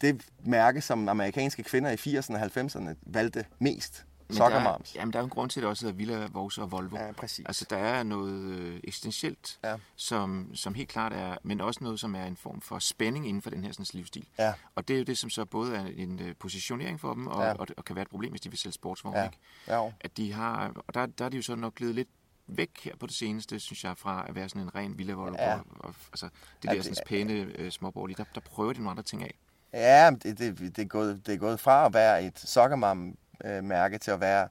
[0.00, 4.04] det mærke, som amerikanske kvinder i 80'erne og 90'erne valgte mest.
[4.30, 4.94] Soccer der, moms.
[4.94, 6.96] Jamen, der er en grund til, at det også hedder Villa, Vos og Volvo.
[6.96, 7.46] Ja, præcis.
[7.46, 9.76] Altså, der er noget øh, eksistentielt, Ja.
[9.96, 13.42] som, som helt klart er, men også noget, som er en form for spænding inden
[13.42, 14.26] for den her sådan, livsstil.
[14.38, 14.52] Ja.
[14.74, 17.42] Og det er jo det, som så både er en øh, positionering for dem, og,
[17.42, 17.52] Ja.
[17.52, 19.18] og, og, kan være et problem, hvis de vil sælge sportsvogne.
[19.18, 19.24] Ja.
[19.24, 19.36] Ikke?
[19.68, 19.90] Ja.
[20.00, 22.08] At de har, og der, der er de jo så nok gledet lidt
[22.46, 25.36] væk her på det seneste, synes jeg, fra at være sådan en ren Villa Volvo.
[25.38, 25.54] Ja.
[25.54, 26.26] Og, og, altså,
[26.62, 29.22] det Ja, der det- sådan pæne øh, småborgerlige, der, der prøver de nogle andre ting
[29.22, 29.34] af.
[29.72, 34.10] Ja, det, det, det, er gået, det er gået fra at være et sokkermam-mærke til
[34.10, 34.48] at være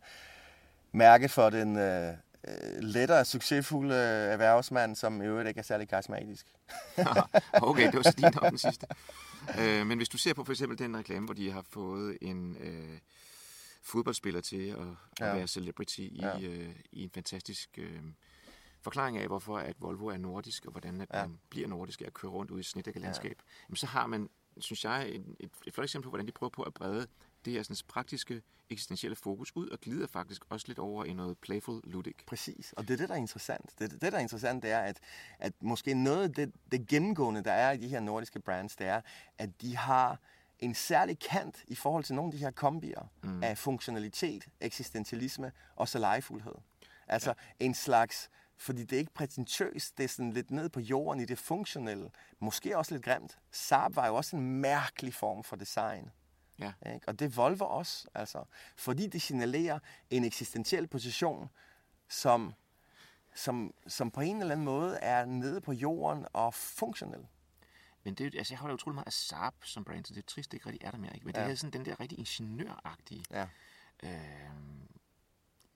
[0.91, 2.13] mærke for den øh,
[2.47, 6.47] øh, lettere succesfulde øh, erhvervsmand, som i øvrigt ikke er særlig karismatisk.
[7.53, 8.87] okay, det var så din den sidste.
[9.59, 12.57] Øh, men hvis du ser på for eksempel den reklame, hvor de har fået en
[12.59, 12.97] øh,
[13.83, 14.77] fodboldspiller til at,
[15.21, 15.33] at Ja.
[15.35, 16.39] være celebrity i, Ja.
[16.39, 18.01] øh, i en fantastisk øh,
[18.81, 21.21] forklaring af, hvorfor at Volvo er nordisk, og hvordan at Ja.
[21.21, 23.37] man bliver nordisk af at køre rundt ude i et snedækkerlandskab,
[23.69, 26.49] jamen, så har man, synes jeg, et, et, et flot eksempel på, hvordan de prøver
[26.49, 27.07] på at brede
[27.45, 31.37] det her sådan, praktiske, eksistentielle fokus ud, og glider faktisk også lidt over i noget
[31.37, 32.15] playful ludic.
[32.27, 33.79] Præcis, og det er det, der er interessant.
[33.79, 34.99] Det, det der er interessant, det er, at,
[35.39, 38.87] at måske noget af det, det gennemgående, der er i de her nordiske brands, det
[38.87, 39.01] er,
[39.37, 40.19] at de har
[40.59, 43.43] en særlig kant i forhold til nogle af de her kombier mm.
[43.43, 46.55] af funktionalitet, eksistentialisme og så legefuldhed.
[47.07, 47.65] Altså ja.
[47.65, 48.29] en slags,
[48.61, 52.11] fordi det er ikke prætentiøst, det er sådan lidt ned på jorden i det funktionelle,
[52.39, 53.39] måske også lidt grimt.
[53.51, 56.11] Saab var jo også en mærkelig form for design.
[56.59, 56.73] Ja.
[56.93, 57.07] Ikke?
[57.07, 58.43] Og det Volvo også, altså.
[58.75, 61.49] Fordi det signalerer en eksistentiel position,
[62.09, 62.53] som,
[63.35, 67.27] som, som på en eller anden måde er nede på jorden og funktionel.
[68.03, 70.27] Men det, er altså, jeg holder utrolig meget af Saab som brand, så det er
[70.27, 71.13] trist, det ikke rigtig er der mere.
[71.13, 71.25] Ikke?
[71.25, 71.41] Men ja.
[71.41, 71.47] Ja.
[71.47, 73.47] det er sådan den der rigtig ingeniøragtige Ja.
[74.03, 74.11] øh,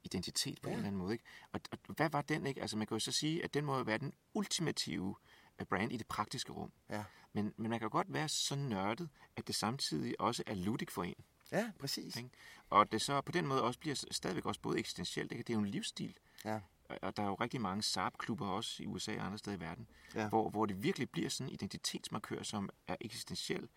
[0.06, 0.74] identitet på ja.
[0.74, 1.14] en eller anden måde.
[1.14, 1.24] Ikke?
[1.52, 2.46] Og, og hvad var den?
[2.46, 2.62] ikke?
[2.62, 5.16] Altså man kan jo så sige, at den må jo være den ultimative
[5.60, 6.72] øh, brand i det praktiske rum.
[6.90, 7.04] Ja.
[7.34, 11.04] Men, men man kan godt være så nørdet, at det samtidig også er ludic for
[11.04, 11.16] en.
[11.52, 12.16] Ja, præcis.
[12.16, 12.30] Ikke?
[12.70, 15.32] Og det så på den måde også bliver stadigvæk også både eksistentielt.
[15.32, 15.44] Ikke?
[15.44, 16.18] Det er jo en livsstil.
[16.46, 16.60] Ja.
[17.02, 19.88] Og- der er jo rigtig mange Saab-klubber også i USA og andre steder i verden,
[20.16, 20.30] Ja.
[20.30, 23.68] hvor, hvor det virkelig bliver sådan en identitetsmarkør, som er eksistentiel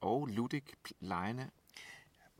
[0.00, 0.64] og ludic,
[1.00, 1.50] lejende.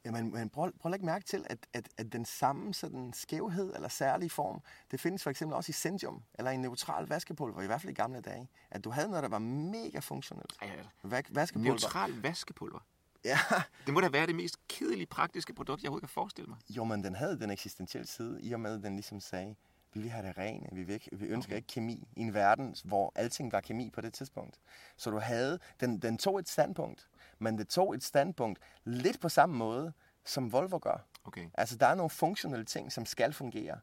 [0.06, 3.12] Ja, men, men prøv, prøv at lægge mærke til, at, at, at den samme sådan,
[3.12, 7.62] skævhed eller særlige form, det findes for eksempel også i Sendium, eller i neutral vaskepulver,
[7.62, 8.48] i hvert fald i gamle dage.
[8.70, 10.52] At du havde noget, der var mega funktionelt.
[10.62, 10.70] Ej,
[11.02, 11.70] Va- vaskepulver.
[11.70, 12.78] neutral vaskepulver.
[13.24, 13.38] Ja,
[13.86, 16.58] Det må da være det mest kedelige praktiske produkt, jeg overhovedet kan forestille mig.
[16.70, 19.54] Jo, men den havde den eksistentielle side, i og med, at den ligesom sagde,
[19.96, 21.56] vi vil have det rene, vi, vil ikke, vi ønsker okay.
[21.56, 24.60] ikke kemi i en verden, hvor alting var kemi på det tidspunkt.
[24.96, 29.28] Så du havde, den, den tog et standpunkt, men det tog et standpunkt lidt på
[29.28, 29.92] samme måde,
[30.24, 31.06] som Volvo gør.
[31.24, 31.48] Okay.
[31.54, 33.80] Altså, der er nogle funktionelle ting, som skal fungere.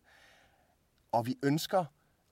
[1.11, 1.85] Og vi ønsker,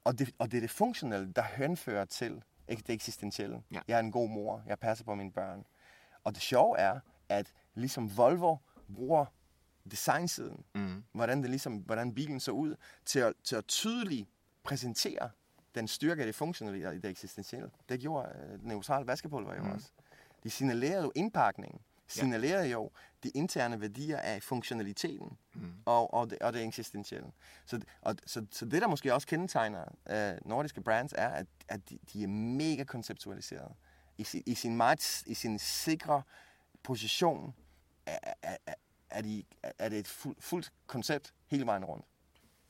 [0.04, 3.63] og det, og det er det funktionelle, der henfører til ikke det eksistentielle.
[3.72, 3.80] Ja.
[3.88, 5.65] Jeg er en god mor, jeg passer på mine børn.
[6.24, 8.58] Og det sjove er, at ligesom Volvo
[8.96, 9.26] bruger
[9.91, 11.04] designsiden, Mm.
[11.12, 12.75] hvordan, det ligesom, hvordan bilen så ud,
[13.06, 14.30] til at, til at tydeligt
[14.63, 15.30] præsentere
[15.75, 17.69] den styrke af det funktionelle og det eksistentielle.
[17.89, 19.71] Det gjorde uh, neutral vaskepulver jo mm.
[19.71, 19.88] også.
[20.43, 22.91] De signalerede jo indpakningen, signalerede jo
[23.23, 25.73] de interne værdier af funktionaliteten mm.
[25.86, 27.32] og, og, det, og det eksistentielle.
[27.65, 31.89] Så, og, så, så det, der måske også kendetegner uh, nordiske brands, er, at, at
[31.89, 33.71] de, de er mega konceptualiseret.
[34.17, 36.21] I, sin, i, sin meget, I sin sikre
[36.84, 37.56] position
[39.12, 42.06] er, de, er det et fuld, fuldt koncept hele vejen rundt.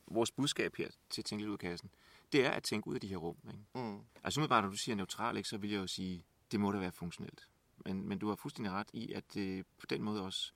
[0.07, 1.89] Vores budskab her til Tænk lidt ud af kassen,
[2.31, 3.37] det er at tænke ud af de her rum.
[3.47, 3.87] Ikke?
[3.89, 3.99] Mm.
[4.23, 6.77] Altså umiddelbart, når du siger neutral, ikke, så vil jeg jo sige, det må da
[6.77, 7.47] være funktionelt.
[7.85, 10.51] Men, men du har fuldstændig ret i, at det på den måde også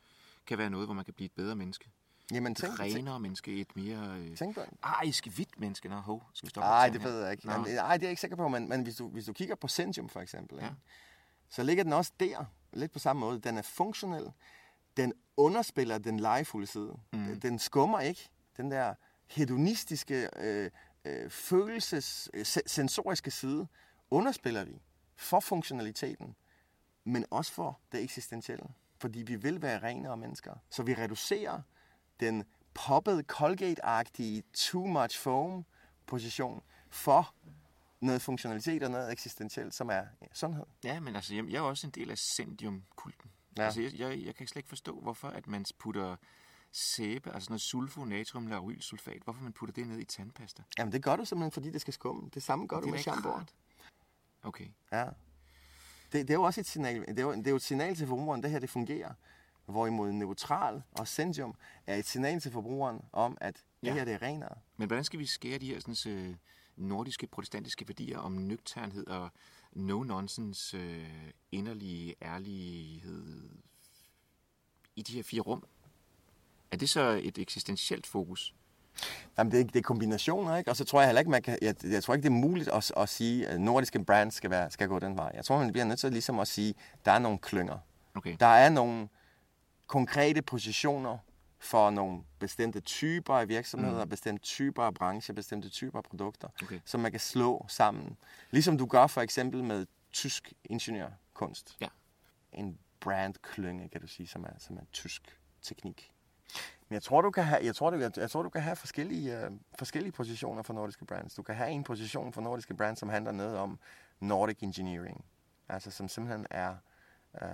[0.46, 1.92] kan være noget, hvor man kan blive et bedre menneske.
[2.32, 5.90] Jamen, Et tænk, tænk, renere menneske, et mere øh, tænk arisk hvidt menneske.
[5.90, 7.48] Nå, hov, skal vi stoppe Nej, det ved jeg ikke.
[7.48, 9.68] Nej, det er jeg ikke sikker på, men, men hvis, du, hvis du kigger på
[9.68, 10.66] Centium for eksempel, Ja.
[10.66, 10.72] ja.
[11.50, 13.40] så ligger den også der, lidt på samme måde.
[13.40, 14.32] Den er funktionel.
[14.98, 16.98] Den underspiller den legefulde side.
[17.14, 17.40] Mm.
[17.40, 18.94] Den skummer ikke den der
[19.28, 20.72] hedonistiske, øh,
[21.06, 23.68] øh, følelses, øh, sensoriske side
[24.12, 24.82] underspiller vi
[25.16, 26.36] for funktionaliteten,
[27.04, 28.66] men også for det eksistentielle.
[29.00, 30.54] Fordi vi vil være renere mennesker.
[30.70, 31.62] Så vi reducerer
[32.20, 32.44] den
[32.74, 35.66] poppede Colgate-agtige too much foam
[36.06, 37.34] position for
[38.00, 40.66] noget funktionalitet og noget eksistentielt, som er ja, sundhed.
[40.84, 43.32] Ja, men altså, jeg, jeg er også en del af sendium-kulten.
[43.58, 43.64] Ja.
[43.64, 46.16] Altså, jeg, jeg, jeg kan slet ikke forstå, hvorfor at man putter
[46.72, 50.64] sæbe, altså noget sulfo, natrium, laurylsulfat, hvorfor man putter det ned i tandpasta.
[50.78, 52.30] Jamen, det gør du simpelthen, fordi det skal skumme.
[52.34, 53.40] Det samme gør det du med shampoo.
[54.44, 54.68] Okay.
[54.92, 55.06] Ja.
[56.12, 57.02] Det, det, er jo også et signal.
[57.08, 59.14] Det er jo, det er jo et signal til forbrugeren, det her det fungerer.
[59.66, 61.56] Hvorimod neutral og sendium
[61.88, 63.94] er et signal til forbrugeren om, at det ja.
[63.94, 64.56] her det er renere.
[64.78, 66.36] Men hvordan skal vi skære de her sådan, øh,
[66.76, 69.30] nordiske protestantiske værdier om nøgternhed og
[69.76, 73.50] no-nonsense, øh, inderlig ærlighed
[74.96, 75.64] i de her fire rum?
[76.72, 78.54] Er det så et eksistentielt fokus?
[79.38, 80.72] Jamen, det er, det er kombinationer, ikke?
[80.72, 82.70] Og så tror jeg heller ikke, man kan, jeg, jeg tror ikke, det er muligt
[82.70, 85.32] at, at sige, at nordiske brands skal, være, skal gå den vej.
[85.34, 87.78] Jeg tror, man bliver nødt til ligesom at sige, at der er nogle klynger.
[88.16, 88.36] Okay.
[88.40, 89.08] Der er nogle
[89.88, 91.18] konkrete positioner
[91.66, 94.10] for nogle bestemte typer af virksomheder, mm.
[94.10, 96.80] bestemte typer af brancher, bestemte typer af produkter, okay.
[96.86, 98.18] som man kan slå sammen.
[98.52, 101.78] Ligesom du gør for eksempel med tysk ingeniørkunst.
[101.82, 101.88] Ja.
[102.52, 106.12] En brandklynge, kan du sige, som er, som er tysk teknik.
[106.90, 108.76] Men jeg tror, du kan have, jeg tror, du, jeg, jeg tror, du kan have
[108.76, 111.34] forskellige, uh, forskellige positioner for nordiske brands.
[111.34, 113.80] Du kan have en position for nordiske brands, som handler noget om
[114.20, 115.26] Nordic Engineering.
[115.70, 116.76] Altså som simpelthen er
[117.42, 117.48] uh,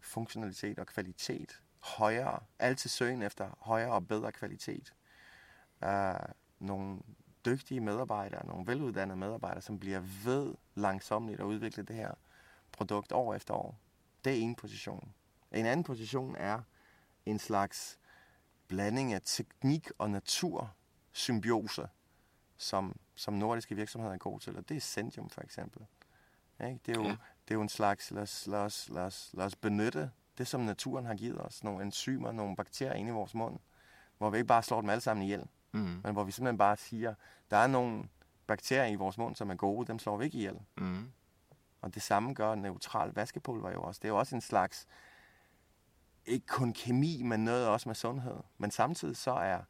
[0.00, 4.94] funktionalitet og kvalitet højere, altid søgen efter højere og bedre kvalitet.
[5.82, 5.88] Uh,
[6.58, 6.98] nogle
[7.44, 12.14] dygtige medarbejdere, nogle veluddannede medarbejdere, som bliver ved langsomt at udvikle det her
[12.72, 13.78] produkt år efter år.
[14.24, 15.12] Det er en position.
[15.52, 16.60] En anden position er
[17.26, 17.98] en slags
[18.68, 20.74] blanding af teknik og natur
[21.12, 21.88] symbiose,
[22.56, 25.86] som, som nordiske virksomheder er gode til, og det er Sendium for eksempel.
[26.60, 26.80] Ikke?
[26.86, 27.16] Det, er jo, ja.
[27.48, 30.46] det er jo en slags, lad os, lad, os, lad, os, lad os benytte det,
[30.46, 33.58] som naturen har givet os, nogle enzymer, nogle bakterier inde i vores mund,
[34.18, 36.00] hvor vi ikke bare slår dem alle sammen ihjel, mm.
[36.04, 37.14] men hvor vi simpelthen bare siger,
[37.50, 38.08] der er nogle
[38.46, 40.58] bakterier i vores mund, som er gode, dem slår vi ikke ihjel.
[40.76, 41.12] Mm.
[41.80, 43.98] Og det samme gør neutral vaskepulver jo også.
[43.98, 44.86] Det er jo også en slags,
[46.26, 48.36] ikke kun kemi, men noget også med sundhed.
[48.58, 49.60] Men samtidig så er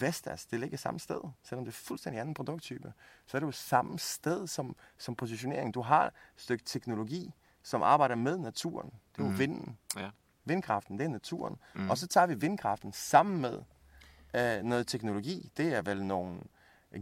[0.00, 2.92] Vestas, det ligger samme sted, selvom det er fuldstændig anden produkttype.
[3.26, 5.74] Så er det jo samme sted som, som positionering.
[5.74, 8.90] Du har et stykke teknologi, som arbejder med naturen.
[9.12, 9.38] Det er jo mm.
[9.38, 9.78] vinden.
[9.96, 10.10] Ja.
[10.44, 11.56] Vindkraften, det er naturen.
[11.74, 11.90] Mm.
[11.90, 13.62] Og så tager vi vindkraften sammen med
[14.34, 15.52] øh, noget teknologi.
[15.56, 16.40] Det er vel nogle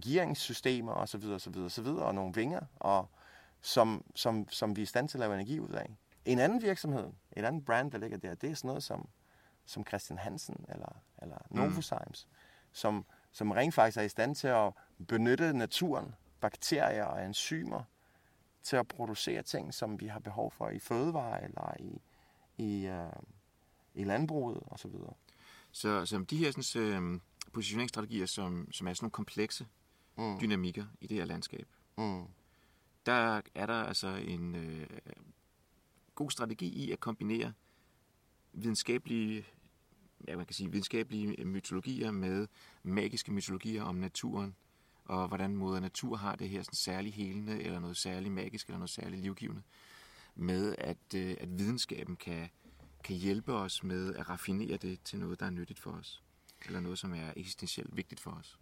[0.02, 1.24] gearingssystemer osv.
[1.24, 1.56] osv.
[1.56, 1.86] osv.
[1.86, 3.10] og nogle vinger, og
[3.60, 5.90] som, som, som vi er i stand til at lave energi ud af.
[6.24, 9.08] En anden virksomhed, et andet brand, der ligger der, det er sådan noget som,
[9.66, 11.36] som Christian Hansen eller, eller.
[11.50, 12.36] Novozymes, mm.
[12.72, 14.72] som, som rent faktisk er i stand til at
[15.08, 17.82] benytte naturen, bakterier og enzymer,
[18.62, 22.00] til at producere ting, som vi har behov for i fødevare eller i,
[22.58, 23.22] i, uh,
[23.94, 24.90] i landbruget osv.
[25.72, 27.20] Så, så de her sådan, øh,
[27.52, 29.66] positioneringsstrategier, som, som er sådan nogle komplekse
[30.18, 30.40] mm.
[30.40, 31.66] dynamikker i det her landskab,
[31.98, 32.24] mm.
[33.06, 34.86] der er der altså en øh,
[36.14, 37.52] god strategi i at kombinere
[38.52, 39.44] videnskabelige
[40.28, 42.46] ja, man kan sige, videnskabelige mytologier med
[42.82, 44.56] magiske mytologier om naturen,
[45.10, 48.78] og hvordan moder natur har det her sådan særlig helende, eller noget særligt magisk, eller
[48.78, 49.62] noget særligt livgivende,
[50.34, 52.48] med at, øh, at videnskaben kan,
[53.04, 56.22] kan hjælpe os med at raffinere det til noget, der er nyttigt for os,
[56.66, 58.58] eller noget, som er eksistentielt vigtigt for os.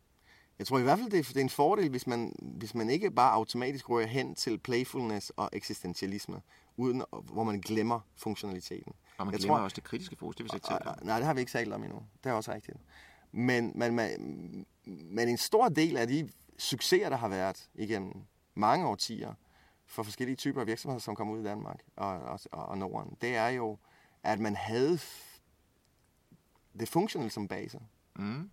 [0.59, 2.91] Jeg tror i hvert fald, det er, det er en fordel, hvis man, hvis man
[2.91, 6.43] ikke bare automatisk rører hen til playfulness og eksistentialisme,
[6.77, 8.93] uden, hvor man glemmer funktionaliteten.
[9.19, 11.07] Og man jeg glemmer tror, også det kritiske fokus, det vil sige til.
[11.07, 12.03] Nej, det har vi ikke talt om endnu.
[12.25, 12.77] Det er også rigtigt.
[13.33, 18.87] Men, men, men, men en stor del af de succeser, der har været igennem mange
[18.87, 19.35] årtier
[19.87, 23.37] for forskellige typer af virksomheder, som kommer ud i Danmark og, og, og Norden, det
[23.37, 23.79] er jo,
[24.23, 24.99] at man havde
[26.79, 27.81] det funktionelle som base.
[28.17, 28.51] Mm.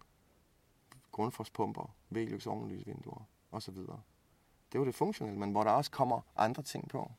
[1.12, 3.76] Grundforspumper, V-lys, ovenlysvinduer osv.
[4.72, 7.12] Det var det funktionelle, men hvor der også kommer andre ting på.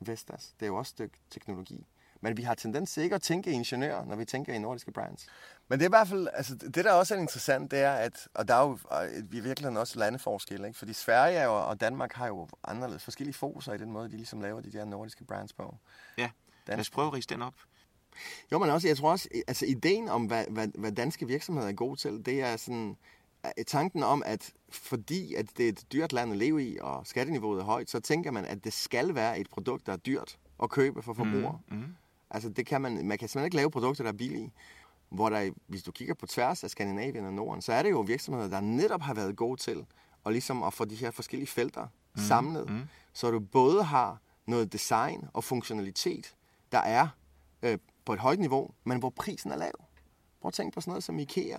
[0.00, 1.86] Vestas, det er jo også et stykke teknologi.
[2.24, 5.26] Men vi har tendens til ikke at tænke ingeniør, når vi tænker i nordiske brands.
[5.68, 8.28] Men det er i hvert fald, altså det der også er interessant, det er, at,
[8.34, 8.78] og der er jo
[9.30, 10.78] vi er virkelig også landeforskel, ikke?
[10.78, 14.60] fordi Sverige og Danmark har jo anderledes forskellige fokuser i den måde, de ligesom laver
[14.60, 15.76] de der nordiske brands på.
[16.18, 16.30] Ja,
[16.66, 17.54] lad os prøve at den op.
[18.52, 21.72] Jo, men også, jeg tror også, altså ideen om, hvad, hvad, hvad danske virksomheder er
[21.72, 22.96] gode til, det er sådan,
[23.66, 27.60] tanken om, at fordi at det er et dyrt land at leve i, og skatteniveauet
[27.60, 30.70] er højt, så tænker man, at det skal være et produkt, der er dyrt at
[30.70, 31.58] købe for forbrugere.
[31.68, 31.96] Mm, mm.
[32.34, 34.52] Altså, det kan man, man kan simpelthen ikke lave produkter, der er billige.
[35.08, 38.00] hvor der, hvis du kigger på tværs af Skandinavien og Norden, så er det jo
[38.00, 39.86] virksomheder, der netop har været gode til
[40.24, 42.22] og ligesom at få de her forskellige felter mm.
[42.22, 42.82] samlet, mm.
[43.12, 46.34] så du både har noget design og funktionalitet,
[46.72, 47.08] der er
[47.62, 49.84] øh, på et højt niveau, men hvor prisen er lav.
[50.40, 51.58] Prøv at tænke på sådan noget som IKEA.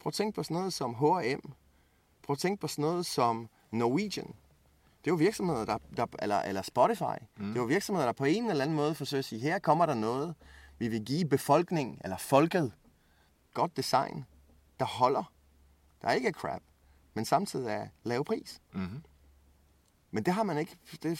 [0.00, 1.52] Prøv at tænke på sådan noget som H&M.
[2.22, 4.34] Prøv at tænke på sådan noget som Norwegian.
[5.04, 7.24] Det er jo virksomheder, der, der eller, eller Spotify.
[7.36, 7.46] Mm.
[7.46, 9.86] Det er jo virksomheder, der på en eller anden måde forsøger at sige, her kommer
[9.86, 10.34] der noget,
[10.78, 12.72] vi vil give befolkningen, eller folket,
[13.54, 14.24] godt design,
[14.80, 15.32] der holder.
[16.02, 16.62] Der er ikke crap,
[17.14, 18.62] men samtidig er lav pris.
[18.72, 19.02] Mm-hmm.
[20.10, 21.18] Men det har man ikke, det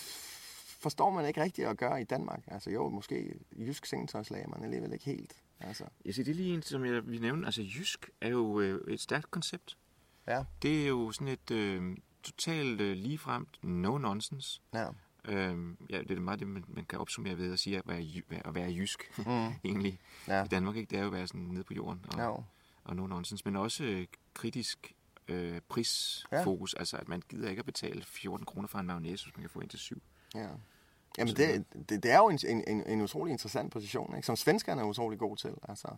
[0.84, 2.44] forstår man ikke rigtigt at gøre i Danmark.
[2.46, 5.32] Altså jo, måske jysk sengetøjslag, man alligevel ikke helt.
[5.60, 5.84] Altså.
[6.04, 7.46] Jeg siger, det er lige en, som jeg vil nævne.
[7.46, 9.78] Altså jysk er jo øh, et stærkt koncept.
[10.26, 10.44] Ja.
[10.62, 14.60] Det er jo sådan et øh, totalt øh, ligefremt no-nonsense.
[14.74, 14.88] Ja.
[15.24, 18.22] Øhm, ja, det er meget det, man, man kan opsummere ved at sige at være,
[18.44, 19.52] at være jysk, mm.
[19.64, 19.98] egentlig.
[20.28, 20.44] Ja.
[20.44, 20.90] I Danmark, ikke?
[20.90, 22.30] Det er jo at være sådan nede på jorden og, ja.
[22.84, 24.92] og no nonsense, men også øh, kritisk
[25.28, 26.78] øh, prisfokus, ja.
[26.78, 29.50] altså at man gider ikke at betale 14 kroner for en mayonnaise, hvis man kan
[29.50, 30.02] få ind til syv.
[30.34, 30.48] Ja.
[31.18, 34.26] Jamen, det, det, det er jo en, en, en utrolig interessant position, ikke?
[34.26, 35.54] som svenskerne er utrolig gode til.
[35.68, 35.88] Altså,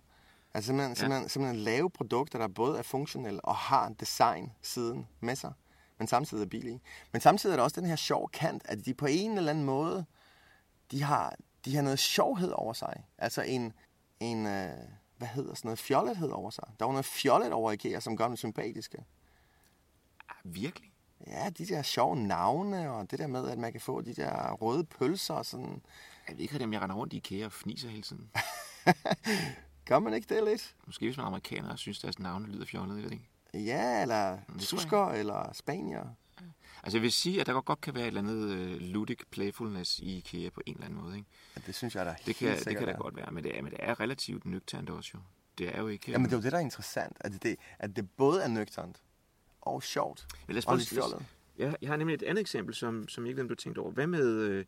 [0.54, 0.94] altså simpelthen, ja.
[0.94, 5.52] simpelthen, simpelthen lave produkter, der både er funktionelle og har design-siden med sig,
[5.98, 6.80] men samtidig er billige.
[7.12, 9.64] Men samtidig er der også den her sjov kant, at de på en eller anden
[9.64, 10.04] måde,
[10.90, 13.04] de har, de har noget sjovhed over sig.
[13.18, 13.72] Altså en,
[14.20, 14.72] en øh,
[15.16, 16.64] hvad hedder sådan noget, fjollethed over sig.
[16.78, 18.98] Der var noget fjollet over IKEA, som gør dem sympatiske.
[20.28, 20.92] Ah, virkelig?
[21.26, 24.52] Ja, de der sjove navne, og det der med, at man kan få de der
[24.52, 25.82] røde pølser og sådan.
[26.28, 28.30] Jeg ved ikke, dem jeg render rundt i IKEA og fniser hele tiden.
[29.88, 30.74] Gør man ikke det lidt?
[30.87, 33.28] Måske hvis man er amerikaner og synes, deres navne lyder fjollet, eller ikke?
[33.64, 36.04] Ja, eller tysker, eller spanier.
[36.82, 39.98] Altså jeg vil sige, at der godt kan være et eller andet uh, ludic playfulness
[39.98, 41.16] i IKEA på en eller anden måde.
[41.16, 41.28] Ikke?
[41.56, 43.62] Ja, det synes jeg da det kan, Det kan da godt være, men det, er,
[43.62, 45.20] men det er relativt nøgternt også jo.
[45.58, 46.10] Det er jo ikke...
[46.10, 48.48] Ja, men det er jo det, der er interessant, at det, at det både er
[48.48, 49.02] nøgternt
[49.60, 51.26] og sjovt men lad os og lidt fjollet.
[51.58, 53.78] Ja, jeg har nemlig et andet eksempel, som, som jeg ikke ved, om du tænkt
[53.78, 53.90] over.
[53.90, 54.64] Hvad med uh,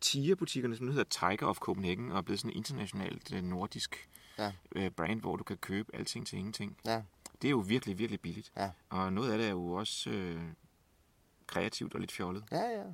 [0.00, 4.08] Tiger-butikkerne, som nu hedder Tiger of Copenhagen, og er blevet sådan et internationalt uh, nordisk
[4.38, 4.52] ja.
[4.76, 6.76] uh, brand, hvor du kan købe alting til ingenting.
[6.86, 7.02] Ja.
[7.44, 8.52] Det er jo virkelig, virkelig billigt.
[8.56, 8.70] Ja.
[8.88, 10.42] Og noget af det er jo også øh,
[11.46, 12.44] kreativt og lidt fjollet.
[12.52, 12.84] Ja, ja.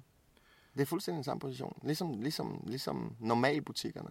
[0.75, 1.81] Det er fuldstændig den samme position.
[1.85, 4.11] Ligesom, ligesom, ligesom normalbutikkerne.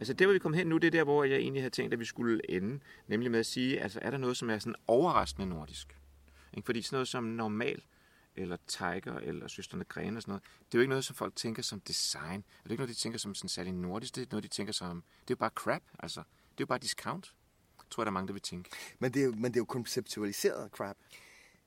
[0.00, 1.92] Altså der, hvor vi kom hen nu, det er der, hvor jeg egentlig havde tænkt,
[1.92, 2.80] at vi skulle ende.
[3.06, 5.98] Nemlig med at sige, altså er der noget, som er sådan overraskende nordisk?
[6.54, 6.66] Ikke?
[6.66, 7.82] Fordi sådan noget som normal,
[8.38, 11.36] eller Tiger, eller Søsterne Grene og sådan noget, det er jo ikke noget, som folk
[11.36, 12.40] tænker som design.
[12.40, 14.14] Det er ikke noget, de tænker som sådan særlig nordisk.
[14.14, 16.20] Det er noget, de tænker som, det er jo bare crap, altså.
[16.20, 17.34] Det er jo bare discount
[17.90, 18.70] tror jeg, der er mange, der vil tænke.
[18.98, 20.96] Men det er jo, men det er jo konceptualiseret crap.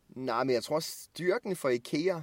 [0.09, 2.21] Nej, men jeg tror styrken for IKEA,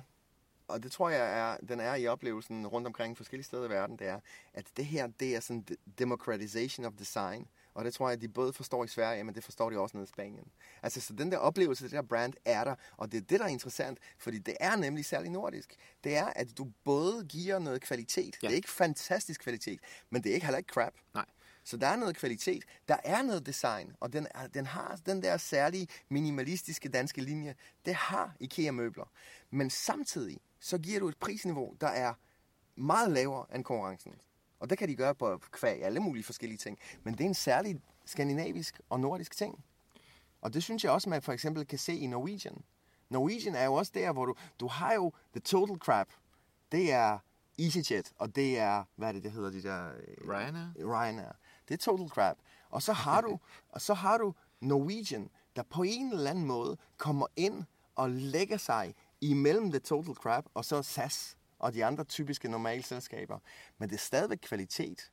[0.69, 3.97] og det tror jeg, er, den er i oplevelsen rundt omkring forskellige steder i verden,
[3.97, 4.21] det er,
[4.55, 5.67] at det her, det er sådan
[5.99, 7.49] democratization of design.
[7.79, 10.05] Og det tror jeg, de både forstår i Sverige, men det forstår de også nede
[10.05, 10.49] i Spanien.
[10.83, 13.47] Altså, så den der oplevelse, det der brand er der, og det er det, der
[13.47, 15.77] er interessant, fordi det er nemlig særlig nordisk.
[16.05, 18.37] Det er, at du både giver noget kvalitet.
[18.43, 18.47] Ja.
[18.47, 20.93] Det er ikke fantastisk kvalitet, men det er ikke heller ikke crap.
[21.15, 21.25] Nej.
[21.65, 25.23] Så der er noget kvalitet, der er noget design, og den, er, den har den
[25.23, 27.55] der særlige minimalistiske danske linje.
[27.85, 29.11] Det har IKEA-møbler.
[29.51, 32.15] Men samtidig, så giver du et prisniveau, der er
[32.77, 34.15] meget lavere end konkurrencen.
[34.61, 36.79] Og det kan de gøre på kvæg alle mulige forskellige ting.
[37.03, 39.65] Men det er en særlig skandinavisk og nordisk ting.
[40.41, 42.65] Og det synes jeg også, man for eksempel kan se i Norwegian.
[43.09, 46.09] Norwegian er jo også der, hvor du, du har jo the total crap.
[46.73, 47.19] Det er
[47.59, 49.93] EasyJet, og det er, hvad er det, det hedder, de der...
[50.29, 50.67] Ryanair?
[50.77, 51.33] Ryanair.
[51.69, 52.37] Det er total crap.
[52.71, 53.39] Og så har du,
[53.75, 58.57] og så har du Norwegian, der på en eller anden måde kommer ind og lægger
[58.57, 63.39] sig imellem det total crap og så SAS og de andre typiske normale selskaber.
[63.79, 65.13] Men det er stadigvæk kvalitet.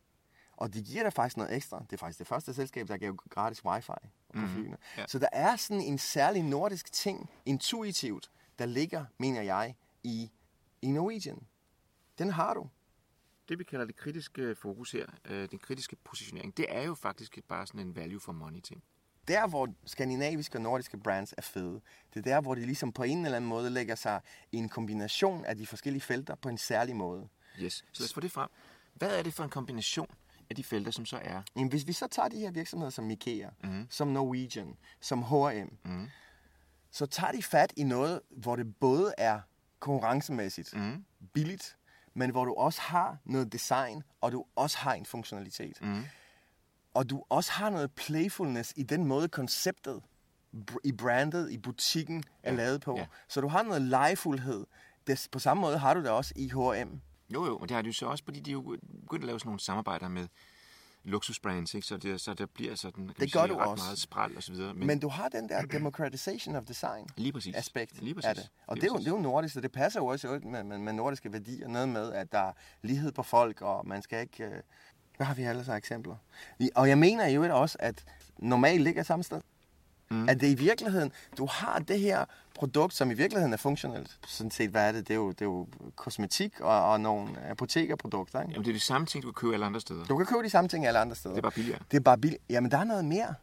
[0.57, 1.79] Og de giver dig faktisk noget ekstra.
[1.79, 3.97] Det er faktisk det første selskab, der giver gratis wifi på
[4.33, 4.49] mm-hmm.
[4.49, 4.77] flyene.
[4.97, 5.07] Ja.
[5.07, 10.31] Så der er sådan en særlig nordisk ting, intuitivt, der ligger, mener jeg, i,
[10.81, 11.47] i Norwegian.
[12.17, 12.69] Den har du
[13.49, 17.39] det vi kalder det kritiske fokus her, øh, den kritiske positionering, det er jo faktisk
[17.47, 18.83] bare sådan en value for money ting.
[19.27, 21.81] Der, hvor skandinaviske og nordiske brands er fede,
[22.13, 24.21] det er der, hvor de ligesom på en eller anden måde lægger sig
[24.51, 27.27] i en kombination af de forskellige felter på en særlig måde.
[27.59, 28.49] Yes, så lad os få det frem.
[28.93, 30.07] Hvad er det for en kombination
[30.49, 31.41] af de felter, som så er?
[31.55, 33.87] Jamen, hvis vi så tager de her virksomheder som IKEA, mm.
[33.89, 36.07] som Norwegian, som H&M, mm.
[36.91, 39.39] så tager de fat i noget, hvor det både er
[39.79, 41.05] konkurrencemæssigt mm.
[41.33, 41.77] billigt,
[42.13, 45.81] men hvor du også har noget design, og du også har en funktionalitet.
[45.81, 46.03] Mm.
[46.95, 50.01] Og du også har noget playfulness i den måde, konceptet
[50.83, 52.57] i brandet, i butikken er ja.
[52.57, 52.97] lavet på.
[52.97, 53.05] Ja.
[53.27, 54.65] Så du har noget legefuldhed.
[55.07, 57.01] Det, på samme måde har du det også i H&M.
[57.33, 59.39] Jo, jo, men det har jo så også, fordi de er jo begyndt at lave
[59.39, 60.27] sådan nogle samarbejder med
[61.03, 61.87] luksusbrands, ikke?
[61.87, 63.83] Så, det, så der bliver sådan, kan Det gør sige, du ret også.
[63.83, 64.73] meget spræl og så videre.
[64.73, 67.55] Men, Men du har den der democratization of design lige præcis.
[67.55, 68.29] aspekt Lige præcis.
[68.29, 68.49] af det.
[68.67, 70.63] Og Lige det er, jo, det er jo nordisk, og det passer jo også med,
[70.63, 71.67] med, med nordiske værdier.
[71.67, 74.43] Noget med, at der er lighed på folk, og man skal ikke...
[74.43, 74.61] Øh,
[75.17, 76.15] hvad har vi ellers af eksempler?
[76.57, 78.03] Vi- Og jeg mener jo også, at
[78.37, 79.41] normalt ligger samme sted.
[80.11, 80.29] Mm.
[80.29, 84.17] At det i virkeligheden, du har det her produkt, som i virkeligheden er funktionelt.
[84.27, 85.07] Sådan set, hvad er det?
[85.07, 88.41] Det er jo, det er jo kosmetik og, og nogle apotekerprodukter.
[88.41, 88.51] Ikke?
[88.51, 90.05] Jamen, det er de samme ting, du kan købe alle andre steder.
[90.05, 91.33] Du kan købe de samme ting alle andre steder.
[91.35, 91.79] Det er bare billigere.
[91.91, 92.43] Det er bare billigt.
[92.49, 93.33] Jamen, der er noget mere.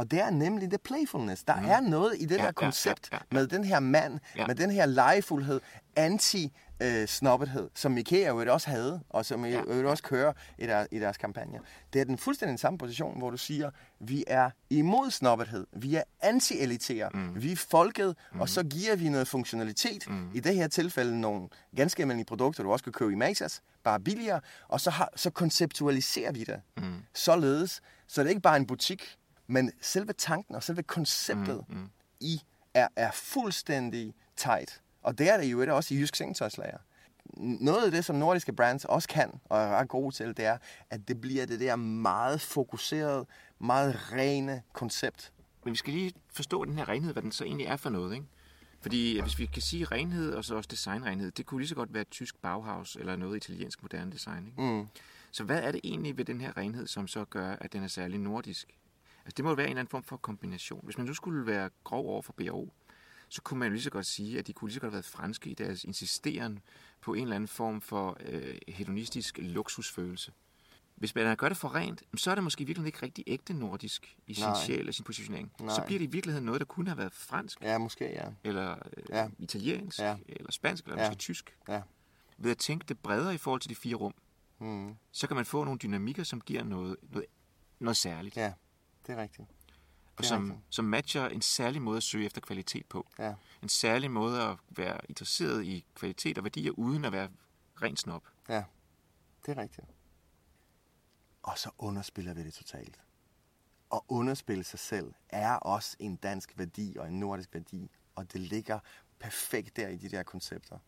[0.00, 1.44] Og det er nemlig det playfulness.
[1.44, 1.68] Der mm.
[1.68, 4.46] er noget i det Ja, der ja, koncept ja, ja, med den her mand, Ja.
[4.46, 5.60] med den her legefuldhed,
[5.96, 9.62] anti øh, snobbethed, som IKEA jo også havde, og som Ja.
[9.68, 9.74] ja.
[9.80, 11.58] jo også kører i, der, i deres kampagner.
[11.92, 16.02] Det er den fuldstændig samme position, hvor du siger, vi er imod snobbethed, vi er
[16.22, 17.42] anti-elitære, mm.
[17.42, 18.40] vi er folket, mm.
[18.40, 20.30] og så giver vi noget funktionalitet, mm.
[20.34, 24.00] i det her tilfælde nogle ganske almindelige produkter, du også kan købe i Matas, bare
[24.00, 26.94] billigere, og så, har, så konceptualiserer vi det mm.
[27.14, 29.16] således, så det er ikke bare en butik,
[29.50, 31.76] men selve tanken og selve konceptet mm.
[31.76, 31.90] Mm.
[32.20, 32.42] i
[32.74, 34.80] er, er fuldstændig tight.
[35.02, 36.78] Og det er det jo også i Jysk Sengetøjslager.
[37.36, 40.58] Noget af det, som nordiske brands også kan, og er ret gode til, det er,
[40.90, 43.26] at det bliver det der meget fokuseret,
[43.58, 45.32] meget rene koncept.
[45.64, 48.14] Men vi skal lige forstå den her renhed, hvad den så egentlig er for noget,
[48.14, 48.26] ikke?
[48.80, 51.94] Fordi hvis vi kan sige renhed, og så også designrenhed, det kunne lige så godt
[51.94, 54.62] være et tysk Bauhaus, eller noget italiensk moderne design, ikke?
[54.62, 54.86] Mm.
[55.30, 57.88] Så hvad er det egentlig ved den her renhed, som så gør, at den er
[57.88, 58.74] særlig nordisk?
[59.24, 60.80] Altså det må jo være en eller anden form for kombination.
[60.84, 62.72] Hvis man nu skulle være grov over for BRO,
[63.28, 64.96] så kunne man jo lige så godt sige, at de kunne lige så godt have
[64.96, 66.58] været franske i deres insisteren
[67.00, 70.32] på en eller anden form for øh, hedonistisk luksusfølelse.
[70.94, 74.16] Hvis man gør det for rent, så er det måske virkelig ikke rigtig ægte nordisk
[74.26, 74.54] i sin Nej.
[74.66, 75.52] sjæl og sin positionering.
[75.60, 75.74] Nej.
[75.74, 78.28] Så bliver det i virkeligheden noget, der kunne have været fransk, Ja, måske, ja.
[78.44, 79.28] eller øh, Ja.
[79.38, 80.16] italiensk, Ja.
[80.26, 81.08] eller spansk, eller Ja.
[81.08, 81.56] måske tysk.
[81.68, 81.82] Ja.
[82.38, 84.14] Ved at tænke det bredere i forhold til de fire rum,
[84.58, 84.94] Mm.
[85.12, 87.26] så kan man få nogle dynamikker, som giver noget, noget,
[87.78, 88.36] noget særligt.
[88.36, 88.52] Ja,
[89.06, 89.48] det er rigtigt.
[90.16, 90.74] og som, rigtigt.
[90.74, 93.08] som matcher en særlig måde at søge efter kvalitet på.
[93.18, 93.34] Ja.
[93.62, 97.28] En særlig måde at være interesseret i kvalitet og værdier, uden at være
[97.82, 98.24] rent snop.
[98.48, 98.64] Ja,
[99.46, 99.86] det er rigtigt.
[101.42, 103.00] Og så underspiller vi det totalt.
[103.90, 107.90] Og underspille sig selv er også en dansk værdi og en nordisk værdi.
[108.14, 108.78] Og det ligger
[109.18, 110.78] perfekt der i de der koncepter.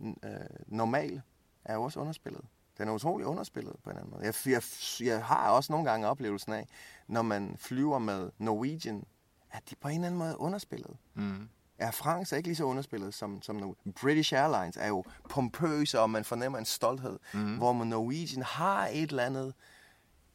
[0.00, 1.22] N- øh, normal
[1.64, 2.44] er jo også underspillet.
[2.78, 4.24] Den er utrolig underspillet på en anden måde.
[4.24, 4.62] Jeg, jeg,
[5.06, 6.66] jeg har også nogle gange oplevelsen af,
[7.08, 9.04] når man flyver med Norwegian,
[9.50, 10.96] at de på en eller anden måde er underspillet.
[11.14, 11.48] Mm.
[11.78, 16.00] Air France er ikke lige så underspillet som, som Nor- British Airlines er jo pompøse,
[16.00, 17.18] og man fornemmer en stolthed.
[17.34, 17.56] Mm.
[17.56, 19.54] Hvor man Norwegian har et eller andet.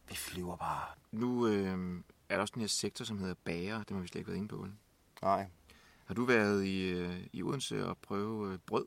[0.09, 0.85] Vi flyver bare.
[1.11, 3.77] Nu øh, er der også den her sektor, som hedder bager.
[3.79, 4.67] Det har vi slet ikke været inde på.
[5.21, 5.47] Nej,
[6.05, 8.85] Har du været i, øh, i Odense og prøve øh, brød?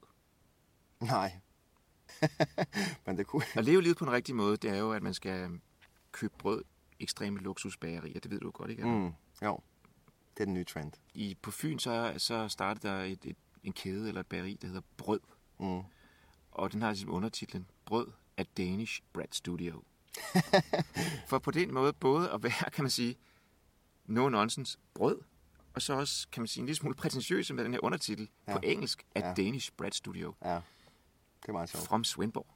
[1.01, 1.33] nej.
[3.07, 3.43] Men det kunne...
[3.55, 5.61] At leve livet på en rigtig måde, det er jo, at man skal
[6.13, 6.65] købe brød
[7.01, 8.21] ekstreme luksusbagerier.
[8.21, 8.85] Det ved du godt, ikke?
[8.85, 8.91] Mm.
[8.91, 9.13] Mm,
[9.43, 9.61] jo,
[10.37, 10.93] det er den nye trend.
[11.15, 14.67] I, på Fyn, så, så startede der et, et, en kæde eller et bageri, der
[14.67, 15.21] hedder Brød.
[15.61, 15.83] Mm.
[16.51, 18.07] Og den har ligesom undertitlen Brød
[18.37, 19.83] af Danish Bread Studio.
[21.29, 23.17] For på den måde både at være, kan man sige,
[24.07, 25.21] no nonsense brød,
[25.75, 28.53] og så også, kan man sige, en lille smule prætentiøs med den her undertitel ja.
[28.53, 29.35] på engelsk af Ja.
[29.35, 30.35] Danish Bread Studio.
[30.45, 30.61] Ja,
[31.45, 31.87] det er meget sjovt.
[31.87, 32.47] From Svendborg.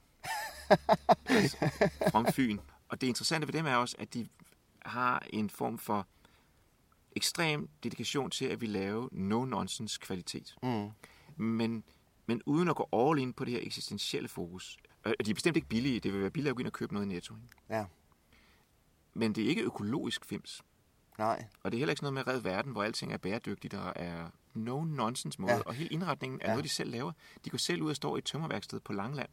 [2.11, 2.59] From Fyn.
[2.89, 4.27] Og det interessante ved dem er også, at de
[4.85, 6.07] har en form for
[7.15, 10.55] ekstrem dedikation til, at vi laver no-nonsense kvalitet.
[10.63, 10.89] Mm.
[11.43, 11.83] Men,
[12.25, 14.77] men uden at gå all in på det her eksistentielle fokus.
[15.05, 15.99] Og de er bestemt ikke billige.
[15.99, 17.35] Det vil være billigere at gå ind og købe noget i Netto.
[17.69, 17.85] Ja,
[19.13, 20.61] Men det er ikke økologisk fims.
[21.17, 21.45] nej.
[21.63, 23.93] Og det er heller ikke sådan noget med red verden, hvor alting er bæredygtigt og
[23.95, 25.53] er no-nonsense måde.
[25.53, 25.59] Ja.
[25.61, 26.51] Og hele indretningen er ja.
[26.51, 27.11] Noget, de selv laver.
[27.45, 29.29] De går selv ud og står i et tømmerværksted på Langland.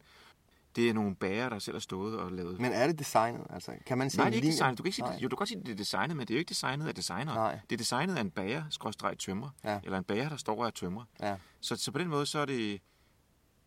[0.75, 2.59] Det er nogle bager, der selv har stået og lavet...
[2.59, 3.47] Men er det designet?
[3.49, 4.77] Altså, kan man sige Nej, det er ikke designet.
[4.77, 5.19] Du kan ikke sige, Nej.
[5.21, 6.87] jo, du kan godt sige, at det er designet, men det er jo ikke designet
[6.87, 7.33] af designer.
[7.33, 7.59] Nej.
[7.69, 9.49] Det er designet af en bager, skråstreg tømmer.
[9.63, 9.79] Ja.
[9.83, 11.03] Eller en bager, der står og er tømmer.
[11.19, 12.81] Ja, Så, så på den måde, så er det...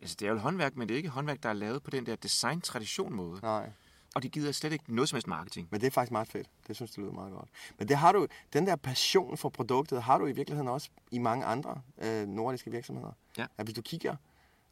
[0.01, 2.07] Altså, det er jo håndværk, men det er ikke håndværk, der er lavet på den
[2.07, 3.41] der design-tradition-måde.
[3.43, 3.71] nej.
[4.15, 5.69] Og de gider slet ikke noget som helst marketing.
[5.71, 6.49] Men det er faktisk meget fedt.
[6.67, 7.49] Det synes jeg lyder meget godt.
[7.79, 11.19] Men det har du, den der passion for produktet har du i virkeligheden også i
[11.19, 13.13] mange andre øh, nordiske virksomheder.
[13.39, 13.47] Ja.
[13.59, 14.17] At hvis du kigger,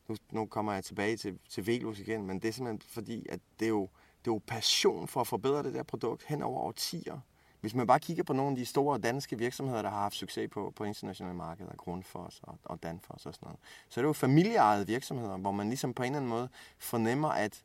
[0.08, 3.40] nu, nu kommer jeg tilbage til, til Velus igen, men det er simpelthen fordi, at
[3.58, 3.88] det er, jo,
[4.24, 7.20] det er jo passion for at forbedre det der produkt hen over årtier.
[7.60, 10.50] Hvis man bare kigger på nogle af de store danske virksomheder, der har haft succes
[10.52, 13.58] på, på internationale markeder, Grundfos og, og Danfoss og sådan noget,
[13.88, 17.28] så er det jo familieejede virksomheder, hvor man ligesom på en eller anden måde fornemmer,
[17.28, 17.62] at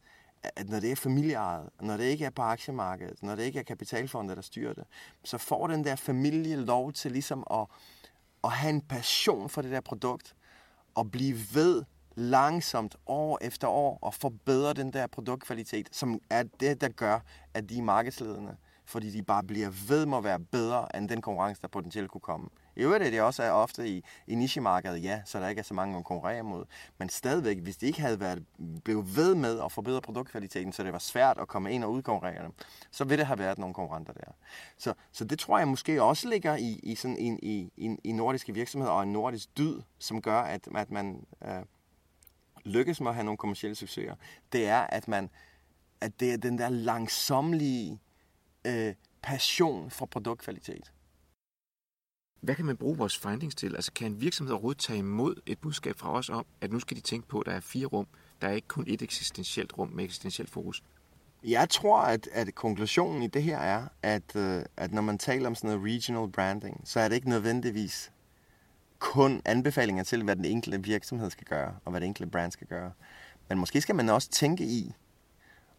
[0.55, 3.63] at når det er familieejet, når det ikke er på aktiemarkedet, når det ikke er
[3.63, 4.83] kapitalfonde, der styrer det,
[5.23, 7.65] så får den der familie lov til ligesom at,
[8.43, 10.35] at have en passion for det der produkt,
[10.95, 11.83] og blive ved
[12.15, 17.19] langsomt år efter år og forbedre den der produktkvalitet, som er det, der gør,
[17.53, 18.55] at de er markedsledende.
[18.85, 22.21] Fordi de bare bliver ved med at være bedre end den konkurrence, der potentielt kunne
[22.21, 22.49] komme.
[22.75, 25.73] I øvrigt er det også ofte i, i nichemarkedet, ja, så der ikke er så
[25.73, 26.65] mange at konkurrere mod.
[26.97, 28.45] Men stadigvæk, hvis de ikke havde været,
[28.83, 32.43] blevet ved med at forbedre produktkvaliteten, så det var svært at komme ind og udkonkurrere
[32.43, 32.53] dem,
[32.91, 34.31] så ville det have været nogle konkurrenter der.
[34.77, 38.11] Så, så det tror jeg måske også ligger i, i, sådan en, i, i, i
[38.11, 41.61] nordiske virksomheder og en nordisk dyd, som gør, at, at man øh,
[42.65, 44.15] lykkes med at have nogle kommersielle succeser.
[44.51, 45.29] Det er, at man
[46.03, 47.99] at det er den der langsomlige
[48.65, 50.91] øh, passion for produktkvalitet.
[52.43, 53.75] Hvad kan man bruge vores findings til?
[53.75, 56.97] Altså kan en virksomhed overhovedet tage imod et budskab fra os om, at nu skal
[56.97, 58.07] de tænke på, at der er fire rum,
[58.41, 60.83] der er ikke kun et eksistentielt rum med eksistentielt fokus?
[61.43, 65.47] Jeg tror, at, at konklusionen i det her er, at, øh, at når man taler
[65.47, 68.11] om sådan noget regional branding, så er det ikke nødvendigvis
[68.99, 72.67] kun anbefalinger til, hvad den enkelte virksomhed skal gøre, og hvad det enkelte brand skal
[72.67, 72.91] gøre.
[73.49, 74.93] Men måske skal man også tænke i,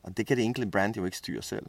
[0.03, 1.67] og det kan det enkelte brand jo ikke styre selv.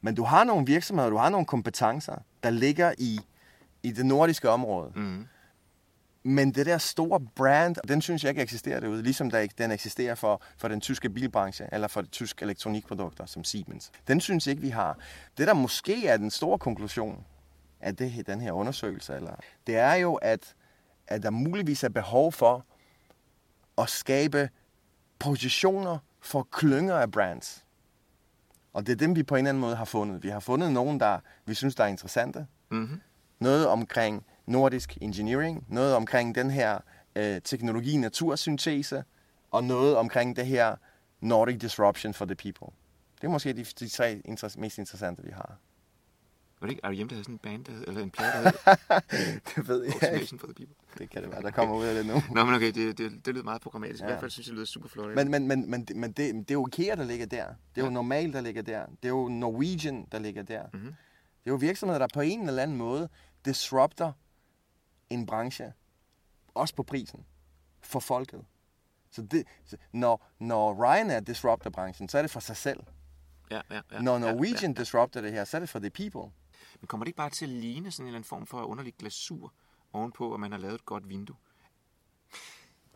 [0.00, 3.20] Men du har nogle virksomheder, du har nogle kompetencer, der ligger i
[3.84, 4.92] i det nordiske område.
[4.94, 5.26] Mm.
[6.22, 10.14] Men det der store brand, den synes jeg ikke eksisterer derude, ligesom der, den eksisterer
[10.14, 13.90] for, for den tyske bilbranche, eller for de tyske elektronikprodukter som Siemens.
[14.08, 14.98] Den synes jeg ikke, vi har.
[15.38, 17.24] Det der måske er den store konklusion
[17.80, 19.34] af det, den her undersøgelse, eller,
[19.66, 20.54] det er jo, at,
[21.06, 22.66] at der muligvis er behov for
[23.78, 24.48] at skabe
[25.18, 27.64] positioner for klynger af brands.
[28.72, 30.22] Og det er dem, vi på en eller anden måde har fundet.
[30.22, 32.46] Vi har fundet nogen, der vi synes, der er interessante.
[32.70, 33.00] Mm-hmm
[33.40, 36.78] noget omkring nordisk engineering, noget omkring den her
[37.16, 39.04] øh, teknologi-natursyntese,
[39.50, 40.76] og noget omkring det her
[41.20, 42.76] Nordic disruption for the people.
[43.20, 45.58] Det er måske de, de tre inter- mest interessante, vi har.
[46.60, 48.50] Var det ikke R.E.M., der havde sådan en band, der eller en plade, der
[49.16, 50.38] hed det ved jeg ikke.
[50.38, 50.74] for the people.
[50.98, 52.22] Det kan det være, der kommer ud af det nu.
[52.34, 54.00] Nå, men okay, det, det, det lyder meget programmatisk.
[54.00, 54.06] Ja.
[54.06, 55.14] I hvert fald synes jeg, det lyder super flot.
[55.14, 57.44] Men, men, men, men, men det, det er jo IKEA, der ligger der.
[57.46, 57.84] Det er ja.
[57.84, 58.86] jo Normal, der ligger der.
[58.86, 60.62] Det er jo Norwegian, der ligger der.
[60.72, 60.94] Mm-hmm.
[61.44, 63.08] Det er jo virksomheder, der på en eller anden måde
[63.44, 64.12] disrupter
[65.10, 65.72] en branche,
[66.54, 67.24] også på prisen,
[67.80, 68.44] for folket.
[69.10, 69.46] Så det,
[69.92, 72.80] når, når Ryanair disrupter branchen, så er det for sig selv.
[73.50, 74.72] Ja, ja, ja, når Norwegian ja, ja, ja.
[74.72, 76.32] disrupter det her, så er det for the people.
[76.80, 78.94] Men kommer det ikke bare til at ligne sådan en eller anden form for underlig
[78.98, 79.52] glasur
[79.92, 81.36] ovenpå, at man har lavet et godt vindue?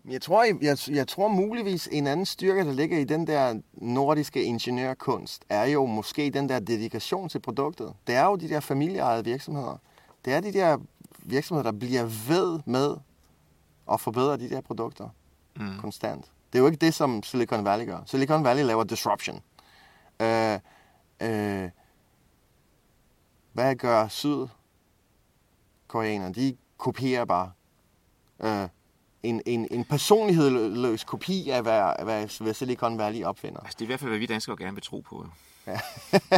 [0.04, 3.60] Jeg tror, jeg, jeg, jeg tror muligvis en anden styrke, der ligger i den der
[3.72, 7.94] nordiske ingeniørkunst, er jo måske den der dedikation til produktet.
[8.06, 9.76] Det er jo de der familieejede virksomheder,
[10.24, 10.78] det er de der
[11.22, 12.96] virksomheder, der bliver ved med
[13.92, 15.08] at forbedre de der produkter
[15.56, 15.78] mm.
[15.80, 16.24] konstant.
[16.52, 17.98] Det er jo ikke det, som Silicon Valley gør.
[18.06, 19.42] Silicon Valley laver disruption.
[20.20, 20.58] Øh,
[21.22, 21.70] øh,
[23.52, 26.34] hvad gør sydkoreanerne?
[26.34, 27.52] De kopierer bare.
[28.40, 28.68] Øh,
[29.22, 33.60] en, en, en personlighedsløs kopi af, hvad, hvad, hvad Silicon Valley opfinder.
[33.60, 35.26] Altså, det er i hvert fald, hvad vi danskere gerne vil tro på.
[35.66, 35.80] Ja.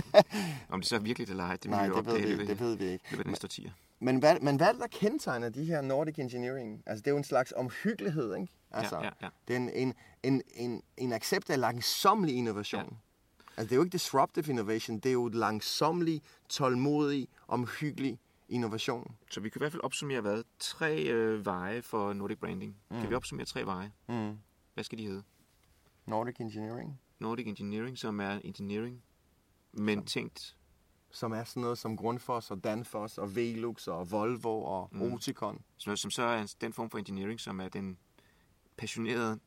[0.73, 2.85] Om det så er virkelig eller ej, det, Nej, det, ved vi, det ved vi
[2.85, 3.05] ikke.
[3.11, 3.71] Det ved næste årtier.
[4.01, 6.83] Men hvad, men hvad er der kendetegner de her Nordic Engineering?
[6.87, 8.49] Altså, det er jo en slags omhyggelighed, ikke?
[8.71, 9.29] Altså, ja, ja, ja.
[9.49, 12.83] Det er en, en, en, en, en accept af langsomlig innovation.
[12.83, 12.97] Ja.
[13.57, 18.19] Altså, det er jo ikke disruptive innovation, det er jo langsomlig, tålmodig, omhyggelig
[18.51, 19.17] innovation.
[19.31, 20.43] Så vi kan i hvert fald opsummere, hvad?
[20.59, 22.77] Tre øh, veje for Nordic Branding.
[22.91, 23.01] Mm.
[23.01, 23.93] Kan vi opsummere tre veje?
[24.09, 24.39] Mm.
[24.75, 25.23] Hvad skal de hedde?
[26.07, 27.01] Nordic Engineering.
[27.19, 29.03] Nordic Engineering, som er engineering,
[29.73, 30.57] men som, tænkt...
[31.13, 35.03] Som er sådan noget som Grundfos og Danfoss og Velux og Volvo og mm.
[35.03, 35.63] Oticon.
[35.77, 37.99] Som, som så er den form for engineering, som er den
[38.77, 39.41] passionerede,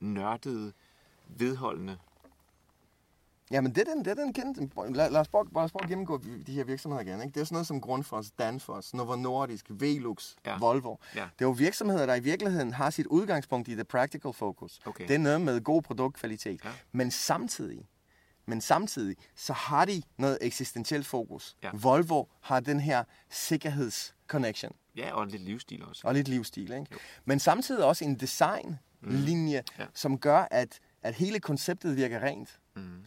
[0.00, 0.72] nørdede,
[1.26, 1.98] vedholdende
[3.52, 4.68] Jamen, det er den, det er den kendte.
[4.76, 7.22] Lad, lad, os prøve, lad os prøve at gennemgå de her virksomheder igen.
[7.22, 7.34] Ikke?
[7.34, 10.58] Det er sådan noget som Grundfos, Danfoss, Novo Nordisk, Velux, ja.
[10.58, 10.96] Volvo.
[11.14, 11.20] Ja.
[11.20, 14.80] Det er jo virksomheder, der i virkeligheden har sit udgangspunkt i the practical focus.
[14.86, 15.08] Okay.
[15.08, 16.64] Det er noget med god produktkvalitet.
[16.64, 16.70] Ja.
[16.92, 17.88] Men samtidig,
[18.46, 21.56] men samtidig, så har de noget eksistentielt fokus.
[21.62, 21.70] Ja.
[21.74, 24.72] Volvo har den her sikkerhedsconnection.
[24.96, 26.02] Ja, og lidt livsstil også.
[26.06, 26.86] Og lidt livsstil, ikke?
[26.92, 26.98] Jo.
[27.24, 29.74] Men samtidig også en designlinje, mm.
[29.78, 29.86] ja.
[29.94, 32.58] som gør, at, at hele konceptet virker rent.
[32.76, 33.04] Mm.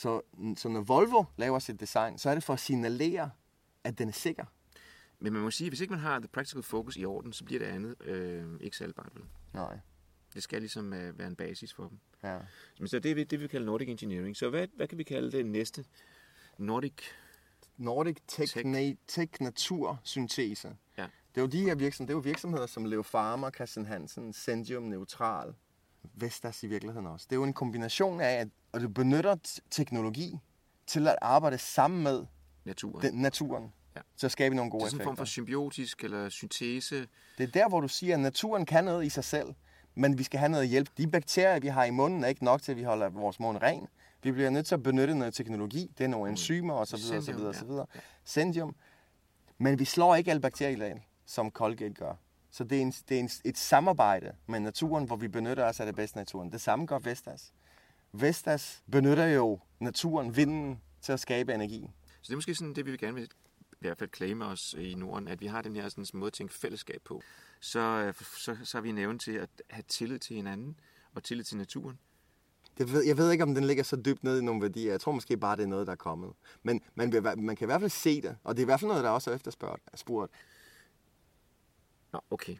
[0.00, 0.20] Så,
[0.56, 3.30] så når Volvo laver sit design, så er det for at signalere,
[3.84, 4.44] at den er sikker.
[5.18, 7.44] Men man må sige, at hvis ikke man har the practical focus i orden, så
[7.44, 9.12] bliver det andet øh, ikke salgbart.
[9.14, 9.24] Vel?
[9.54, 9.78] Nej.
[10.34, 11.98] Det skal ligesom øh, være en basis for dem.
[12.22, 12.38] Ja.
[12.78, 14.36] Men så det er det, vi kalder Nordic Engineering.
[14.36, 15.84] Så hvad, hvad kan vi kalde det næste?
[16.58, 16.94] Nordic...
[17.76, 18.56] Nordic Tech,
[19.06, 20.76] tech Natur Syntese.
[20.98, 21.02] Ja.
[21.02, 24.32] Det er jo de her virksomheder, det er jo virksomheder som Leo Farmer, Christian Hansen,
[24.32, 25.54] Sendium Neutral,
[26.14, 27.26] Vestas i virkeligheden også.
[27.30, 29.36] Det er jo en kombination af, at du benytter
[29.70, 30.38] teknologi
[30.86, 32.26] til at arbejde sammen med
[32.64, 34.00] naturen, den, naturen ja.
[34.16, 34.98] til at skabe nogle gode effekter.
[34.98, 37.06] Det er sådan en form for symbiotisk eller syntese.
[37.38, 39.54] Det er der, hvor du siger, at naturen kan noget i sig selv,
[39.94, 40.88] men vi skal have noget hjælp.
[40.96, 43.58] De bakterier, vi har i munden, er ikke nok til, at vi holder vores mund
[43.62, 43.88] ren.
[44.22, 45.90] Vi bliver nødt til at benytte noget teknologi.
[45.98, 46.94] Det er nogle enzymer osv.
[46.94, 47.34] osv.
[47.34, 47.70] osv.
[48.24, 48.76] Sendium.
[49.58, 50.96] Men vi slår ikke alle bakterier
[51.26, 52.14] som Colgate gør.
[52.50, 55.80] Så det er, en, det er en, et samarbejde med naturen, hvor vi benytter os
[55.80, 56.52] af det bedste naturen.
[56.52, 57.52] Det samme gør Vestas.
[58.12, 61.90] Vestas benytter jo naturen, vinden, til at skabe energi.
[62.06, 63.28] Så det er måske sådan det, vi vil gerne vil
[63.72, 66.32] i hvert fald claime os i Norden, at vi har den her sådan, måde at
[66.32, 67.22] tænke fællesskab på.
[67.60, 70.80] Så, øh, så, så har vi nævnt til at have tillid til hinanden
[71.14, 71.98] og tillid til naturen.
[72.78, 74.90] Det ved, jeg ved ikke, om den ligger så dybt ned i nogle værdier.
[74.90, 76.32] Jeg tror måske bare, det er noget, der er kommet.
[76.62, 78.88] Men man, man kan i hvert fald se det, og det er i hvert fald
[78.88, 80.32] noget, der også er efterspurgt.
[82.12, 82.56] Nå, okay.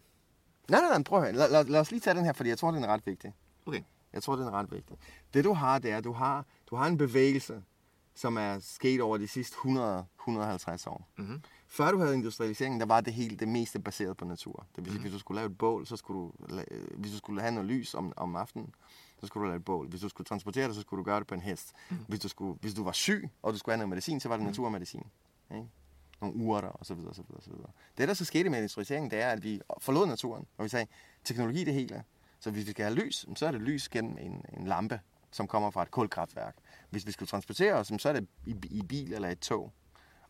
[0.69, 1.33] Nej, nej, nej, prøv at høre.
[1.33, 3.35] Lad, lad, lad os lige tage den her, fordi jeg tror, den er ret vigtig.
[3.67, 3.83] Okay.
[4.13, 4.97] Jeg tror, den er ret vigtig.
[5.35, 7.63] Det du har, det er, at du har, du har en bevægelse,
[8.15, 11.09] som er sket over de sidste 100-150 år.
[11.17, 11.43] Mm-hmm.
[11.69, 14.67] Før du havde industrialiseringen, der var det hele det meste baseret på natur.
[14.77, 15.03] Det vil sige, mm-hmm.
[15.03, 16.33] hvis du skulle lave et bål, så skulle du,
[16.97, 18.75] hvis du skulle have noget lys om, om aftenen,
[19.21, 19.89] så skulle du lave et bål.
[19.89, 21.73] Hvis du skulle transportere det, så skulle du gøre det på en hest.
[21.91, 22.05] Mm-hmm.
[22.09, 24.37] Hvis, du skulle, hvis du var syg, og du skulle have noget medicin, så var
[24.37, 24.51] det mm-hmm.
[24.51, 25.07] naturmedicin.
[25.55, 25.67] Ikke?
[26.21, 27.15] Nogle urter, og så videre.
[27.99, 30.87] Det, der så skete med industrialiseringen, det er, at vi forlod naturen, og vi sagde,
[31.25, 32.05] teknologi det hele.
[32.41, 35.01] Så hvis vi skal have lys, så er det lys gennem en, en lampe,
[35.31, 36.55] som kommer fra et kulkraftværk.
[36.91, 39.73] Hvis vi skulle transportere os, så er det i, i bil eller et tog.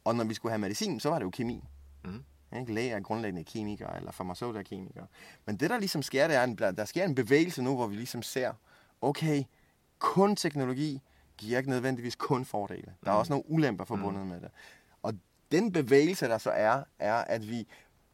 [0.04, 1.64] Og når vi skulle have medicin, så var det jo kemi.
[2.04, 2.24] Mm.
[2.58, 2.74] Ikke?
[2.74, 5.06] Læger er grundlæggende kemikere, eller farmaceuter er kemikere.
[5.46, 7.96] Men det, der ligesom sker, det er, at der sker en bevægelse nu, hvor vi
[7.96, 8.52] ligesom ser,
[9.00, 9.44] okay,
[9.98, 11.02] kun teknologi
[11.36, 12.94] giver ikke nødvendigvis kun fordele.
[13.04, 13.18] Der er mm.
[13.18, 14.28] også nogle ulemper forbundet mm.
[14.28, 14.50] med det.
[15.52, 17.66] Den bevægelse, der så er, er, at vi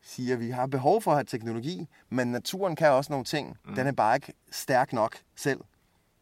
[0.02, 3.56] siger, at vi har behov for at have teknologi, men naturen kan også nogle ting.
[3.64, 3.74] Mm.
[3.74, 5.60] Den er bare ikke stærk nok selv.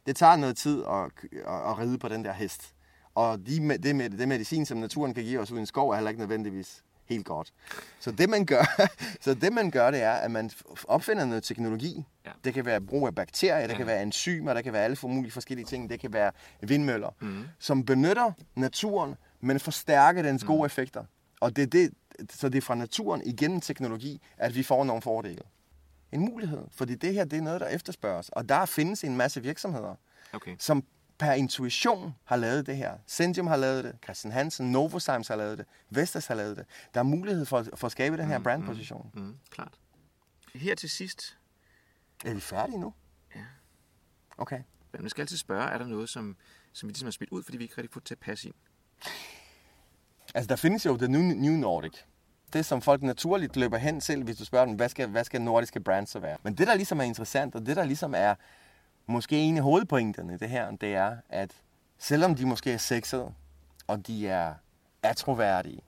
[0.07, 2.75] Det tager noget tid at, at, ride på den der hest.
[3.15, 5.91] Og de, det, med, det medicin, som naturen kan give os ud i en skov,
[5.91, 7.53] er heller ikke nødvendigvis helt godt.
[8.01, 8.87] Så det man gør,
[9.25, 10.51] så det man gør, det er, at man
[10.89, 12.05] opfinder noget teknologi.
[12.27, 12.31] Ja.
[12.45, 13.77] Det kan være brug af bakterier, det ja.
[13.77, 15.91] kan være enzymer, der kan være alle mulige forskellige ting.
[15.91, 17.45] Det kan være vindmøller, mm.
[17.59, 20.66] som benytter naturen, men forstærker dens gode mm.
[20.66, 21.05] effekter.
[21.40, 21.92] Og det er det,
[22.30, 25.42] så det er fra naturen igennem teknologi, at vi får nogle fordele.
[26.12, 28.28] En mulighed, fordi det her det er noget, der efterspørges.
[28.28, 29.95] Og der findes en masse virksomheder,
[30.32, 30.57] okay.
[30.59, 30.84] som
[31.18, 32.99] per intuition har lavet det her.
[33.07, 36.66] Sendium har lavet det, Christian Hansen, Novozymes har lavet det, Vestas har lavet det.
[36.95, 39.11] Der er mulighed for, for at skabe den her mm, brandposition.
[39.14, 39.78] Mm, mm, klart.
[40.55, 41.38] Her til sidst.
[42.24, 42.95] Er vi færdige nu?
[43.34, 43.45] Ja.
[44.38, 44.62] Okay.
[44.92, 46.36] Men man skal altid spørge, er der noget, som,
[46.72, 48.55] som vi ligesom har smidt ud, fordi vi ikke rigtig får til at passe ind?
[50.35, 51.93] Altså, der findes jo The New, Nordic.
[52.53, 55.43] Det, som folk naturligt løber hen til, hvis du spørger dem, hvad skal, hvad skal
[55.43, 56.37] nordiske brands så være?
[56.43, 58.35] Men det, der ligesom er interessant, og det, der ligesom er
[59.07, 61.51] måske en af hovedpointerne i det her, det er, at
[61.99, 63.32] selvom de måske er sexede,
[63.87, 64.55] og de er
[65.03, 65.80] atroværdige,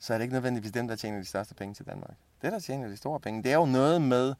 [0.00, 2.14] så er det ikke nødvendigvis dem, der tjener de største penge til Danmark.
[2.42, 4.34] Det, der tjener de store penge, det er jo noget med,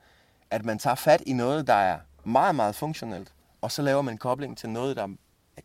[0.50, 4.14] at man tager fat i noget, der er meget, meget funktionelt, og så laver man
[4.14, 5.08] en kobling til noget, der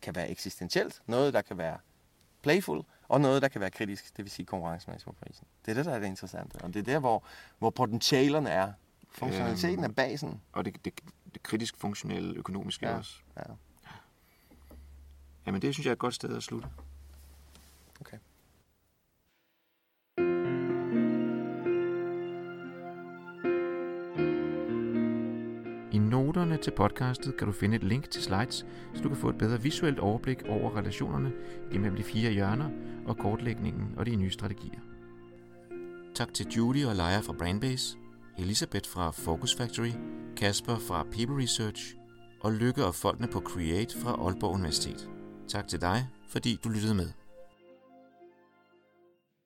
[0.02, 1.78] kan være eksistentielt, noget, der kan være
[2.42, 5.46] playful, og noget, der kan være kritisk, det vil sige konkurrencemæssigt på prisen.
[5.64, 7.24] Det er det, der er det interessante, og det er der, hvor,
[7.58, 8.72] hvor potentialerne er.
[9.10, 10.40] Funktionaliteten øhm, er basen.
[10.52, 11.00] Og det, det,
[11.34, 12.96] det kritisk funktionelle økonomiske ja.
[12.96, 13.20] også.
[13.36, 13.42] Ja.
[15.46, 16.68] Jamen det synes jeg er et godt sted at slutte.
[26.50, 29.38] Noterne til podcastet kan du finde et link til slides, så du kan få et
[29.38, 31.32] bedre visuelt overblik over relationerne
[31.72, 32.70] imellem de fire hjørner
[33.06, 34.80] og kortlægningen og de nye strategier.
[36.14, 37.96] Tak til Judy og Leia fra Brainbase,
[38.38, 39.92] Elisabeth fra Focus Factory,
[40.36, 41.94] Kasper fra People Research
[42.40, 45.08] og Lykke og folkene på Create fra Aalborg Universitet.
[45.48, 47.19] Tak til dig, fordi du lyttede med.